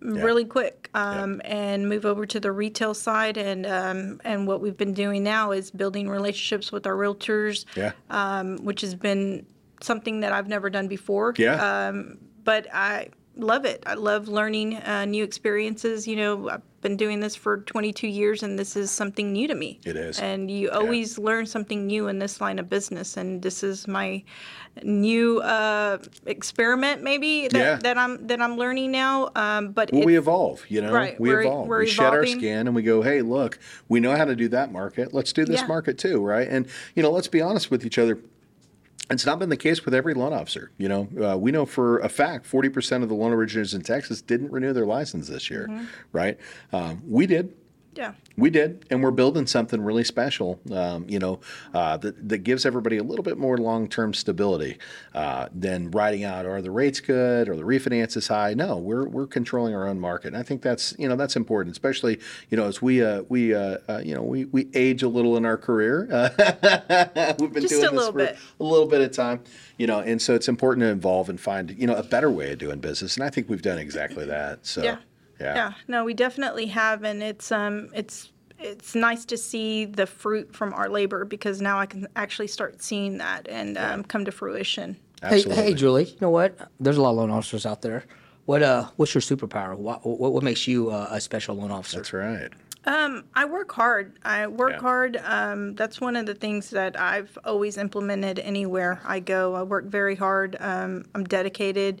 really 0.00 0.44
quick 0.44 0.90
um, 0.94 1.40
and 1.44 1.88
move 1.88 2.04
over 2.06 2.26
to 2.26 2.38
the 2.40 2.52
retail 2.52 2.94
side. 2.94 3.36
And 3.36 3.66
um, 3.66 4.20
and 4.24 4.46
what 4.46 4.60
we've 4.60 4.76
been 4.76 4.94
doing 4.94 5.22
now 5.22 5.52
is 5.52 5.70
building 5.70 6.08
relationships 6.08 6.70
with 6.72 6.86
our 6.86 6.94
realtors, 6.94 7.64
Yeah. 7.76 7.92
um, 8.10 8.56
which 8.64 8.80
has 8.82 8.94
been 8.94 9.46
something 9.80 10.20
that 10.20 10.32
I've 10.32 10.48
never 10.48 10.70
done 10.70 10.88
before. 10.88 11.34
Yeah. 11.36 11.88
Um, 11.88 12.18
but 12.44 12.66
I 12.72 13.08
love 13.36 13.64
it. 13.64 13.82
I 13.86 13.94
love 13.94 14.28
learning 14.28 14.76
uh, 14.76 15.04
new 15.04 15.24
experiences. 15.24 16.06
You 16.06 16.16
know, 16.16 16.60
been 16.86 16.96
doing 16.96 17.18
this 17.18 17.34
for 17.34 17.58
22 17.62 18.06
years, 18.06 18.44
and 18.44 18.56
this 18.56 18.76
is 18.76 18.92
something 18.92 19.32
new 19.32 19.48
to 19.48 19.54
me. 19.56 19.80
It 19.84 19.96
is. 19.96 20.20
And 20.20 20.48
you 20.48 20.70
always 20.70 21.18
learn 21.18 21.44
something 21.44 21.84
new 21.84 22.06
in 22.06 22.20
this 22.20 22.40
line 22.40 22.60
of 22.60 22.68
business, 22.70 23.16
and 23.16 23.42
this 23.42 23.64
is 23.64 23.88
my 23.88 24.22
new 24.84 25.40
uh, 25.40 25.98
experiment, 26.26 27.02
maybe 27.02 27.48
that, 27.48 27.58
Yeah. 27.58 27.76
that 27.82 27.98
I'm 27.98 28.24
that 28.28 28.40
I'm 28.40 28.56
learning 28.56 28.92
now. 28.92 29.30
Um, 29.34 29.72
but 29.72 29.90
Well, 29.90 30.02
it- 30.02 30.06
we 30.06 30.16
evolve, 30.16 30.64
you 30.68 30.80
know. 30.80 30.92
Right, 30.92 31.18
We 31.20 31.34
evolve. 31.34 31.66
we 31.66 31.86
shed 31.88 32.12
our 32.12 32.24
skin 32.26 32.68
and 32.68 32.76
we 32.76 32.82
go, 32.82 33.02
hey, 33.02 33.20
look, 33.22 33.58
we 33.88 33.98
know 33.98 34.14
how 34.14 34.24
to 34.24 34.36
do 34.36 34.46
that 34.48 34.70
market. 34.70 35.12
Let's 35.12 35.32
do 35.32 35.44
this 35.44 35.62
Yeah. 35.62 35.66
market 35.66 35.98
too, 35.98 36.20
right? 36.20 36.46
And 36.48 36.66
you 36.94 37.02
know, 37.02 37.10
let's 37.10 37.26
be 37.28 37.40
honest 37.40 37.68
with 37.70 37.84
each 37.84 37.98
other. 37.98 38.18
It's 39.10 39.24
not 39.24 39.38
been 39.38 39.50
the 39.50 39.56
case 39.56 39.84
with 39.84 39.94
every 39.94 40.14
loan 40.14 40.32
officer. 40.32 40.72
You 40.78 40.88
know, 40.88 41.08
uh, 41.22 41.36
we 41.38 41.52
know 41.52 41.64
for 41.64 41.98
a 42.00 42.08
fact 42.08 42.50
40% 42.50 43.02
of 43.04 43.08
the 43.08 43.14
loan 43.14 43.32
originators 43.32 43.72
in 43.74 43.82
Texas 43.82 44.20
didn't 44.20 44.50
renew 44.50 44.72
their 44.72 44.86
license 44.86 45.28
this 45.28 45.48
year, 45.48 45.68
Mm-hmm. 45.70 45.84
right? 46.12 46.38
Um, 46.72 47.02
we 47.06 47.26
did. 47.26 47.54
Yeah. 47.96 48.12
We 48.36 48.50
did, 48.50 48.84
and 48.90 49.02
we're 49.02 49.10
building 49.12 49.46
something 49.46 49.80
really 49.80 50.04
special. 50.04 50.60
Um, 50.70 51.06
you 51.08 51.18
know, 51.18 51.40
uh, 51.72 51.96
that 51.96 52.28
that 52.28 52.38
gives 52.38 52.66
everybody 52.66 52.98
a 52.98 53.02
little 53.02 53.22
bit 53.22 53.38
more 53.38 53.56
long-term 53.56 54.12
stability 54.12 54.76
uh, 55.14 55.48
than 55.54 55.90
writing 55.90 56.24
out. 56.24 56.44
Are 56.44 56.60
the 56.60 56.70
rates 56.70 57.00
good? 57.00 57.48
Or 57.48 57.56
the 57.56 57.62
refinance 57.62 58.14
is 58.16 58.28
high? 58.28 58.52
No, 58.52 58.76
we're 58.76 59.08
we're 59.08 59.26
controlling 59.26 59.74
our 59.74 59.88
own 59.88 59.98
market, 59.98 60.28
and 60.28 60.36
I 60.36 60.42
think 60.42 60.60
that's 60.60 60.94
you 60.98 61.08
know 61.08 61.16
that's 61.16 61.34
important, 61.36 61.72
especially 61.74 62.20
you 62.50 62.56
know 62.58 62.66
as 62.66 62.82
we 62.82 63.02
uh, 63.02 63.22
we 63.30 63.54
uh, 63.54 63.78
uh, 63.88 64.02
you 64.04 64.14
know 64.14 64.22
we 64.22 64.44
we 64.46 64.68
age 64.74 65.02
a 65.02 65.08
little 65.08 65.36
in 65.38 65.46
our 65.46 65.56
career. 65.56 66.06
Uh, 66.12 67.34
we've 67.40 67.52
been 67.52 67.62
Just 67.62 67.72
doing 67.74 67.84
a 67.84 67.90
this 67.90 67.92
little 67.92 68.12
for 68.12 68.18
bit. 68.18 68.36
a 68.60 68.64
little 68.64 68.86
bit 68.86 69.00
of 69.00 69.12
time, 69.12 69.40
you 69.78 69.86
know, 69.86 70.00
and 70.00 70.20
so 70.20 70.34
it's 70.34 70.48
important 70.48 70.82
to 70.82 70.90
evolve 70.90 71.30
and 71.30 71.40
find 71.40 71.70
you 71.78 71.86
know 71.86 71.94
a 71.96 72.02
better 72.02 72.30
way 72.30 72.52
of 72.52 72.58
doing 72.58 72.80
business, 72.80 73.16
and 73.16 73.24
I 73.24 73.30
think 73.30 73.48
we've 73.48 73.62
done 73.62 73.78
exactly 73.78 74.26
that. 74.26 74.66
So 74.66 74.82
Yeah. 74.82 74.98
Yeah. 75.40 75.54
Yeah, 75.54 75.72
no, 75.88 76.04
we 76.04 76.14
definitely 76.14 76.66
have, 76.66 77.04
and 77.04 77.22
it's 77.22 77.52
um, 77.52 77.90
it's 77.94 78.32
it's 78.58 78.94
nice 78.94 79.24
to 79.26 79.36
see 79.36 79.84
the 79.84 80.06
fruit 80.06 80.54
from 80.54 80.72
our 80.72 80.88
labor 80.88 81.24
because 81.24 81.60
now 81.60 81.78
I 81.78 81.86
can 81.86 82.06
actually 82.16 82.46
start 82.48 82.82
seeing 82.82 83.18
that 83.18 83.46
and 83.48 83.76
um, 83.76 84.02
come 84.04 84.24
to 84.24 84.32
fruition. 84.32 84.96
Hey, 85.22 85.36
Absolutely. 85.36 85.62
hey, 85.62 85.74
Julie. 85.74 86.04
You 86.04 86.18
know 86.20 86.30
what? 86.30 86.58
There's 86.80 86.96
a 86.96 87.02
lot 87.02 87.10
of 87.10 87.16
loan 87.16 87.30
officers 87.30 87.66
out 87.66 87.82
there. 87.82 88.04
What 88.46 88.62
uh, 88.62 88.88
what's 88.96 89.14
your 89.14 89.22
superpower? 89.22 89.76
What 89.76 90.06
what, 90.06 90.32
what 90.32 90.42
makes 90.42 90.66
you 90.66 90.90
uh, 90.90 91.08
a 91.10 91.20
special 91.20 91.56
loan 91.56 91.70
officer? 91.70 91.98
That's 91.98 92.12
right. 92.12 92.52
Um, 92.84 93.24
I 93.34 93.46
work 93.46 93.72
hard. 93.72 94.16
I 94.24 94.46
work 94.46 94.74
Yeah. 94.74 94.80
hard. 94.80 95.20
Um, 95.24 95.74
that's 95.74 96.00
one 96.00 96.14
of 96.14 96.26
the 96.26 96.34
things 96.34 96.70
that 96.70 96.98
I've 96.98 97.36
always 97.44 97.78
implemented 97.78 98.38
anywhere 98.38 99.00
I 99.04 99.18
go. 99.18 99.54
I 99.56 99.64
work 99.64 99.86
very 99.86 100.14
hard. 100.14 100.56
Um, 100.60 101.04
I'm 101.14 101.24
dedicated, 101.24 102.00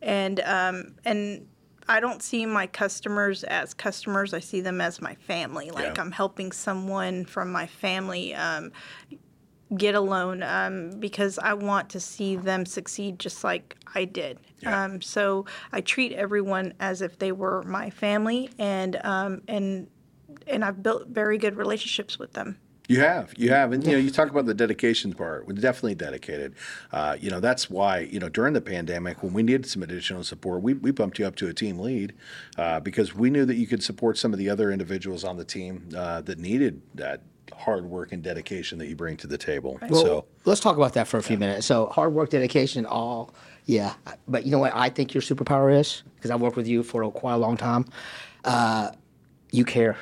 and 0.00 0.40
um, 0.40 0.94
and 1.04 1.46
I 1.92 2.00
don't 2.00 2.22
see 2.22 2.46
my 2.46 2.66
customers 2.66 3.44
as 3.44 3.74
customers. 3.74 4.32
I 4.32 4.40
see 4.40 4.62
them 4.62 4.80
as 4.80 5.02
my 5.02 5.14
family. 5.14 5.70
Like 5.70 5.96
Yeah. 5.96 6.02
I'm 6.02 6.10
helping 6.10 6.50
someone 6.50 7.26
from 7.26 7.52
my 7.52 7.66
family. 7.66 8.34
Um, 8.34 8.72
get 9.76 9.94
a 9.94 10.00
loan 10.00 10.42
um, 10.42 10.90
because 10.98 11.38
I 11.38 11.54
want 11.54 11.90
to 11.90 12.00
see 12.00 12.36
them 12.36 12.66
succeed 12.66 13.18
just 13.18 13.44
like 13.44 13.76
I 13.94 14.04
did. 14.04 14.38
Yeah. 14.60 14.84
Um, 14.84 15.00
so 15.02 15.46
I 15.72 15.80
treat 15.80 16.12
everyone 16.12 16.74
as 16.80 17.02
if 17.02 17.18
they 17.18 17.32
were 17.32 17.62
my 17.62 17.90
family, 17.90 18.50
and 18.58 18.98
um, 19.04 19.42
and 19.48 19.88
and 20.46 20.64
I've 20.64 20.82
built 20.82 21.08
very 21.08 21.38
good 21.38 21.56
relationships 21.56 22.18
with 22.18 22.32
them. 22.32 22.58
You 22.88 23.00
have, 23.00 23.32
you 23.38 23.50
have, 23.50 23.72
and 23.72 23.84
you 23.86 23.92
know, 23.92 23.98
you 23.98 24.10
talk 24.10 24.28
about 24.28 24.44
the 24.44 24.54
dedication 24.54 25.12
part. 25.12 25.46
We're 25.46 25.54
definitely 25.54 25.94
dedicated. 25.94 26.54
Uh, 26.90 27.16
you 27.18 27.30
know, 27.30 27.38
that's 27.38 27.70
why 27.70 28.00
you 28.00 28.18
know 28.18 28.28
during 28.28 28.54
the 28.54 28.60
pandemic 28.60 29.22
when 29.22 29.32
we 29.32 29.42
needed 29.42 29.66
some 29.66 29.82
additional 29.82 30.24
support, 30.24 30.62
we, 30.62 30.74
we 30.74 30.90
bumped 30.90 31.18
you 31.18 31.26
up 31.26 31.36
to 31.36 31.48
a 31.48 31.54
team 31.54 31.78
lead 31.78 32.12
uh, 32.58 32.80
because 32.80 33.14
we 33.14 33.30
knew 33.30 33.44
that 33.44 33.54
you 33.54 33.66
could 33.68 33.82
support 33.82 34.18
some 34.18 34.32
of 34.32 34.38
the 34.38 34.50
other 34.50 34.72
individuals 34.72 35.22
on 35.22 35.36
the 35.36 35.44
team 35.44 35.88
uh, 35.96 36.20
that 36.22 36.38
needed 36.38 36.82
that 36.94 37.22
hard 37.56 37.84
work 37.84 38.12
and 38.12 38.22
dedication 38.22 38.78
that 38.78 38.88
you 38.88 38.96
bring 38.96 39.16
to 39.18 39.26
the 39.26 39.38
table. 39.38 39.78
Well, 39.88 40.02
So 40.02 40.24
let's 40.44 40.60
talk 40.60 40.76
about 40.76 40.94
that 40.94 41.06
for 41.06 41.18
a 41.18 41.22
few 41.22 41.38
minutes. 41.38 41.66
So 41.66 41.86
hard 41.86 42.12
work, 42.12 42.30
dedication, 42.30 42.84
all 42.84 43.32
yeah. 43.66 43.94
But 44.26 44.44
you 44.44 44.50
know 44.50 44.58
what 44.58 44.74
I 44.74 44.88
think 44.88 45.14
your 45.14 45.22
superpower 45.22 45.72
is 45.78 46.02
because 46.16 46.32
I've 46.32 46.40
worked 46.40 46.56
with 46.56 46.66
you 46.66 46.82
for 46.82 47.04
a, 47.04 47.10
quite 47.12 47.34
a 47.34 47.38
long 47.38 47.56
time. 47.56 47.86
Uh, 48.44 48.90
you 49.52 49.64
care, 49.64 49.96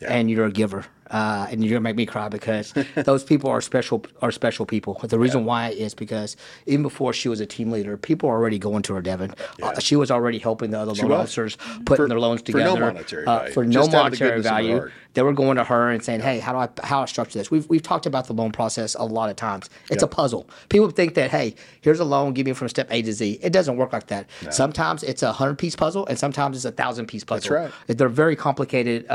Yeah. 0.00 0.14
and 0.14 0.30
you're 0.30 0.46
a 0.46 0.50
giver. 0.52 0.86
Uh, 1.10 1.46
and 1.50 1.62
you're 1.64 1.70
gonna 1.70 1.80
make 1.80 1.96
me 1.96 2.06
cry 2.06 2.28
because 2.28 2.72
those 2.96 3.24
people 3.24 3.50
are 3.50 3.60
special 3.60 4.04
are 4.22 4.30
special 4.32 4.66
people. 4.66 4.94
The 5.02 5.18
reason 5.18 5.44
why 5.44 5.70
is 5.70 5.94
because 5.94 6.36
even 6.66 6.82
before 6.82 7.12
she 7.12 7.28
was 7.28 7.40
a 7.40 7.46
team 7.46 7.70
leader, 7.70 7.96
people 7.96 8.28
were 8.28 8.34
already 8.36 8.58
going 8.58 8.82
to 8.82 8.94
her, 8.94 9.02
Devin. 9.02 9.34
Uh, 9.62 9.78
she 9.80 9.96
was 9.96 10.10
already 10.10 10.38
helping 10.38 10.70
the 10.70 10.78
other 10.78 10.92
loan 10.92 11.10
was. 11.10 11.20
officers 11.20 11.56
putting 11.84 11.96
For- 11.96 12.08
their 12.08 12.20
loans 12.20 12.42
together 12.42 12.70
for 12.70 12.80
no 12.80 12.86
monetary 12.86 13.26
uh, 13.26 13.38
value, 13.38 13.52
for 13.52 13.64
no 13.64 13.86
the 13.86 13.96
monetary 13.96 14.30
her 14.30 14.42
value. 14.42 14.90
They 15.14 15.22
were 15.22 15.32
going 15.32 15.56
to 15.58 15.64
her 15.64 15.90
and 15.90 16.02
saying, 16.02 16.20
"Hey, 16.20 16.40
how 16.40 16.52
do 16.52 16.58
I 16.58 16.86
how 16.86 17.02
I 17.02 17.04
structure 17.04 17.38
this?" 17.38 17.50
We've 17.50 17.68
we've 17.68 17.82
talked 17.82 18.06
about 18.06 18.26
the 18.26 18.32
loan 18.32 18.50
process 18.50 18.96
a 18.96 19.04
lot 19.04 19.30
of 19.30 19.36
times. 19.36 19.70
It's 19.90 20.02
a 20.02 20.08
puzzle. 20.08 20.48
People 20.68 20.90
think 20.90 21.14
that, 21.14 21.30
"Hey, 21.30 21.54
here's 21.82 22.00
a 22.00 22.04
loan, 22.04 22.32
give 22.32 22.46
me 22.46 22.52
from 22.52 22.68
step 22.68 22.88
A 22.90 23.00
to 23.02 23.12
Z." 23.12 23.38
It 23.40 23.52
doesn't 23.52 23.76
work 23.76 23.92
like 23.92 24.08
that. 24.08 24.28
Sometimes 24.50 25.02
it's 25.04 25.22
a 25.22 25.32
hundred 25.32 25.58
piece 25.58 25.76
puzzle, 25.76 26.04
and 26.06 26.18
sometimes 26.18 26.56
it's 26.56 26.64
a 26.64 26.72
thousand 26.72 27.06
piece 27.06 27.22
puzzle. 27.22 27.54
That's 27.56 27.72
right. 27.88 27.96
They're 27.96 28.08
very 28.08 28.34
complicated. 28.34 29.06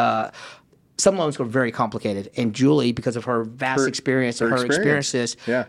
Some 0.99 1.17
loans 1.17 1.39
are 1.39 1.45
very 1.45 1.71
complicated, 1.71 2.29
and 2.37 2.53
Julie, 2.53 2.91
because 2.91 3.15
of 3.15 3.23
her 3.25 3.43
vast 3.45 3.81
Her- 3.81 3.87
experience 3.87 4.41
and 4.41 4.51
her 4.51 4.57
her 4.57 4.65
experience. 4.65 5.07
experiences, 5.13 5.37
Yeah. 5.47 5.65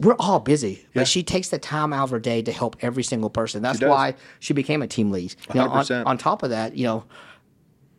we're 0.00 0.14
all 0.18 0.38
busy, 0.40 0.78
Yeah. 0.94 1.00
but 1.02 1.08
she 1.08 1.22
takes 1.22 1.48
the 1.48 1.58
time 1.58 1.92
out 1.92 2.04
of 2.04 2.10
her 2.10 2.18
day 2.20 2.40
to 2.42 2.52
help 2.52 2.76
every 2.80 3.02
single 3.02 3.28
person. 3.30 3.62
That's 3.62 3.80
does. 3.80 3.90
why 3.90 4.14
she 4.38 4.54
became 4.54 4.80
a 4.80 4.86
team 4.86 5.10
lead. 5.10 5.34
You 5.52 5.60
know, 5.60 5.68
on, 5.68 5.84
100%. 5.84 6.06
on 6.06 6.18
top 6.18 6.42
of 6.42 6.50
that, 6.50 6.76
you 6.76 6.84
know, 6.84 7.04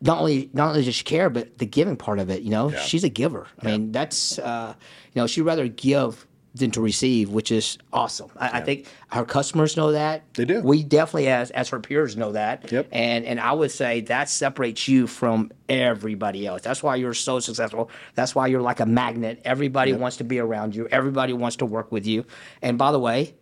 not 0.02 0.20
only 0.20 0.50
not 0.54 0.70
only 0.70 0.86
does 0.86 0.96
she 0.96 1.04
care, 1.04 1.30
but 1.30 1.58
the 1.58 1.66
giving 1.66 1.98
part 1.98 2.20
of 2.20 2.30
it. 2.30 2.42
You 2.44 2.52
know, 2.52 2.72
she's 2.72 3.04
a 3.04 3.10
giver. 3.10 3.48
I 3.62 3.66
mean, 3.66 3.92
that's 3.92 4.38
uh, 4.40 4.76
you 5.14 5.22
know, 5.22 5.28
she'd 5.28 5.42
rather 5.42 5.68
give 5.68 6.26
than 6.58 6.72
to 6.72 6.82
receive, 6.82 7.30
which 7.30 7.52
is 7.52 7.78
awesome. 7.94 8.30
I, 8.38 8.60
I 8.60 8.62
think 8.62 8.88
our 9.12 9.26
customers 9.26 9.78
know 9.78 9.92
that. 9.92 10.24
They 10.34 10.46
do. 10.46 10.62
We 10.62 10.84
definitely, 10.84 11.28
as 11.28 11.52
as 11.52 11.70
her 11.70 11.80
peers, 11.80 12.18
know 12.18 12.32
that. 12.34 12.72
Yep. 12.72 12.88
And 12.92 13.26
and 13.26 13.40
I 13.40 13.52
would 13.54 13.72
say 13.72 14.02
that 14.02 14.30
separates 14.30 14.88
you 14.88 15.08
from 15.08 15.52
everybody 15.70 16.46
else. 16.46 16.62
That's 16.62 16.84
why 16.84 16.96
you're 16.96 17.14
so 17.14 17.40
successful. 17.40 17.90
That's 18.16 18.36
why 18.36 18.48
you're 18.48 18.62
like 18.62 18.80
a 18.80 18.86
magnet. 18.86 19.42
Everybody 19.46 19.94
wants 19.94 20.18
to 20.18 20.24
be 20.24 20.40
around 20.40 20.76
you. 20.76 20.88
Everybody 20.90 21.34
wants 21.34 21.58
to 21.58 21.66
work 21.66 21.92
with 21.92 22.06
you. 22.06 22.26
And 22.62 22.78
by 22.78 22.92
the 22.92 23.00
way, 23.00 23.36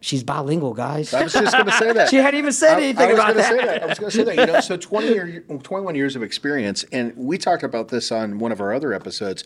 she's 0.00 0.22
bilingual, 0.24 0.74
guys. 0.74 1.12
I 1.14 1.22
was 1.22 1.32
just 1.32 1.52
going 1.52 1.66
to 1.66 1.72
say 1.72 1.92
that. 1.92 2.08
She 2.10 2.16
hadn't 2.16 2.38
even 2.38 2.52
said 2.52 2.78
I- 2.78 2.82
anything 2.82 3.02
I 3.08 3.12
was 3.12 3.14
about 3.14 3.26
gonna 3.28 3.38
that. 3.42 3.48
Say 3.50 3.64
that. 3.66 3.82
I 3.82 3.86
was 3.86 3.98
going 3.98 4.10
to 4.10 4.16
say 4.16 4.24
that. 4.24 4.36
You 4.36 4.46
know, 4.52 4.60
so 4.60 4.76
20 4.76 5.08
year, 5.08 5.44
21 5.62 5.94
years 5.94 6.16
of 6.16 6.22
experience, 6.22 6.84
and 6.92 7.16
we 7.16 7.38
talked 7.38 7.62
about 7.62 7.88
this 7.88 8.10
on 8.10 8.38
one 8.38 8.52
of 8.52 8.60
our 8.60 8.72
other 8.72 8.92
episodes. 8.92 9.44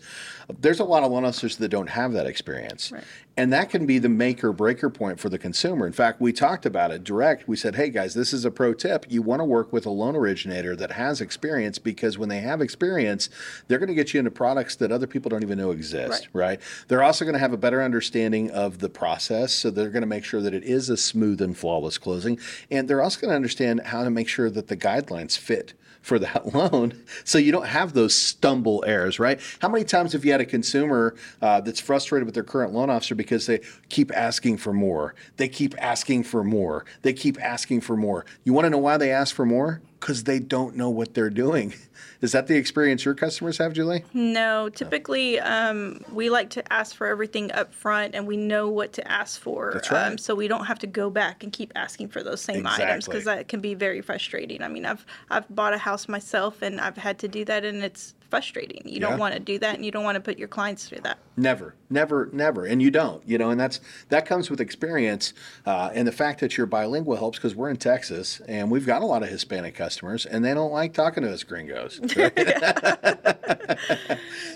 There's 0.59 0.79
a 0.79 0.83
lot 0.83 1.03
of 1.03 1.11
loan 1.11 1.25
officers 1.25 1.57
that 1.57 1.69
don't 1.69 1.89
have 1.89 2.13
that 2.13 2.27
experience. 2.27 2.91
And 3.37 3.51
that 3.51 3.69
can 3.69 3.85
be 3.85 3.99
the 3.99 4.07
make 4.07 4.43
or 4.45 4.53
breaker 4.53 4.89
point 4.89 5.19
for 5.19 5.27
the 5.27 5.37
consumer. 5.37 5.85
In 5.85 5.91
fact, 5.91 6.21
we 6.21 6.31
talked 6.31 6.65
about 6.65 6.91
it 6.91 7.03
direct. 7.03 7.49
We 7.49 7.57
said, 7.57 7.75
hey 7.75 7.89
guys, 7.89 8.13
this 8.13 8.31
is 8.31 8.45
a 8.45 8.51
pro 8.51 8.73
tip. 8.73 9.05
You 9.09 9.21
want 9.21 9.41
to 9.41 9.43
work 9.43 9.73
with 9.73 9.85
a 9.85 9.89
loan 9.89 10.15
originator 10.15 10.73
that 10.77 10.91
has 10.91 11.19
experience 11.19 11.77
because 11.77 12.17
when 12.17 12.29
they 12.29 12.39
have 12.39 12.61
experience, 12.61 13.29
they're 13.67 13.79
going 13.79 13.89
to 13.89 13.93
get 13.95 14.13
you 14.13 14.19
into 14.19 14.31
products 14.31 14.77
that 14.77 14.91
other 14.91 15.07
people 15.07 15.27
don't 15.29 15.43
even 15.43 15.57
know 15.57 15.71
exist, 15.71 16.29
right? 16.31 16.61
They're 16.87 17.03
also 17.03 17.25
going 17.25 17.33
to 17.33 17.39
have 17.39 17.51
a 17.51 17.57
better 17.57 17.83
understanding 17.83 18.51
of 18.51 18.79
the 18.79 18.87
process. 18.87 19.51
So 19.53 19.69
they're 19.69 19.89
going 19.89 20.01
to 20.03 20.07
make 20.07 20.23
sure 20.23 20.41
that 20.45 20.53
it 20.53 20.63
is 20.63 20.89
a 20.89 20.95
smooth 20.97 21.41
and 21.41 21.57
flawless 21.57 21.97
closing. 21.97 22.39
And 22.71 22.87
they're 22.87 23.01
also 23.01 23.19
going 23.19 23.31
to 23.31 23.35
understand 23.35 23.81
how 23.85 24.03
to 24.03 24.09
make 24.09 24.29
sure 24.29 24.49
that 24.49 24.67
the 24.67 24.77
guidelines 24.77 25.37
fit 25.37 25.73
for 26.05 26.19
that 26.19 26.53
loan 26.53 26.93
so 27.23 27.37
you 27.37 27.51
don't 27.51 27.65
have 27.65 27.93
those 27.93 28.15
stumble 28.15 28.83
errors, 28.85 29.19
right? 29.19 29.41
How 29.59 29.67
many 29.67 29.83
times 29.83 30.13
have 30.13 30.23
you 30.23 30.31
had 30.31 30.41
a 30.41 30.45
consumer 30.45 31.15
uh, 31.41 31.61
that's 31.61 31.79
frustrated 31.79 32.25
with 32.25 32.35
their 32.35 32.43
current 32.43 32.73
loan 32.73 32.89
officer 32.89 33.15
because 33.15 33.47
they 33.47 33.61
keep 33.89 34.15
asking 34.15 34.57
for 34.57 34.71
more? 34.71 35.15
They 35.37 35.49
keep 35.49 35.73
asking 35.81 36.23
for 36.23 36.43
more. 36.43 36.85
They 37.01 37.13
keep 37.13 37.41
asking 37.41 37.81
for 37.81 37.97
more. 37.97 38.25
You 38.43 38.53
want 38.53 38.65
to 38.65 38.69
know 38.69 38.77
why 38.77 38.97
they 38.97 39.11
ask 39.11 39.35
for 39.35 39.45
more? 39.45 39.81
Because 40.05 40.25
they 40.25 40.37
don't 40.37 40.75
know 40.75 40.91
what 40.91 41.15
they're 41.15 41.31
doing. 41.31 41.73
Is 42.21 42.31
that 42.33 42.45
the 42.45 42.55
experience 42.55 43.03
your 43.03 43.15
customers 43.15 43.57
have, 43.57 43.73
Julie? 43.73 44.03
No, 44.13 44.69
typically 44.69 45.39
um, 45.39 45.99
we 46.11 46.29
like 46.29 46.51
to 46.51 46.73
ask 46.73 46.95
for 46.95 47.07
everything 47.07 47.51
up 47.53 47.73
front 47.73 48.13
and 48.13 48.27
we 48.27 48.37
know 48.37 48.69
what 48.69 48.93
to 48.93 49.11
ask 49.11 49.41
for. 49.41 49.71
That's 49.73 49.89
right. 49.89 50.11
Um, 50.11 50.19
so 50.19 50.35
we 50.35 50.47
don't 50.47 50.65
have 50.65 50.77
to 50.79 50.87
go 50.87 51.09
back 51.09 51.41
and 51.41 51.51
keep 51.51 51.71
asking 51.75 52.09
for 52.09 52.21
those 52.21 52.39
same 52.39 52.67
items 52.67 53.05
because 53.05 53.25
that 53.25 53.47
can 53.47 53.61
be 53.61 53.73
very 53.73 54.01
frustrating. 54.01 54.61
I 54.61 54.67
mean, 54.67 54.85
I've 54.85 55.07
I've 55.31 55.47
bought 55.53 55.73
a 55.73 55.79
house 55.79 56.07
myself 56.07 56.61
and 56.61 56.79
I've 56.79 56.97
had 56.97 57.17
to 57.19 57.27
do 57.27 57.43
that 57.45 57.65
and 57.65 57.83
it's 57.83 58.13
frustrating. 58.35 58.81
You 58.85 58.99
Yeah. 58.99 59.09
don't 59.11 59.17
want 59.19 59.33
to 59.33 59.39
do 59.39 59.57
that 59.59 59.75
and 59.75 59.85
you 59.85 59.91
don't 59.91 60.03
want 60.03 60.15
to 60.15 60.19
put 60.21 60.37
your 60.37 60.49
clients 60.49 60.89
through 60.89 60.99
that. 61.03 61.17
Never, 61.37 61.75
never, 61.89 62.29
never, 62.33 62.65
and 62.65 62.81
you 62.81 62.91
don't, 62.91 63.25
you 63.25 63.37
know, 63.37 63.49
and 63.49 63.57
that's 63.59 63.79
that 64.09 64.25
comes 64.25 64.49
with 64.49 64.59
experience, 64.59 65.33
uh, 65.65 65.89
and 65.93 66.05
the 66.05 66.11
fact 66.11 66.41
that 66.41 66.57
you're 66.57 66.65
bilingual 66.67 67.15
helps 67.15 67.37
because 67.37 67.55
we're 67.55 67.69
in 67.69 67.77
Texas 67.77 68.41
and 68.47 68.69
we've 68.69 68.85
got 68.85 69.01
a 69.01 69.05
lot 69.05 69.23
of 69.23 69.29
Hispanic 69.29 69.73
customers, 69.73 70.25
and 70.25 70.43
they 70.43 70.53
don't 70.53 70.71
like 70.73 70.93
talking 70.93 71.23
to 71.23 71.31
us 71.31 71.43
gringos. 71.43 71.99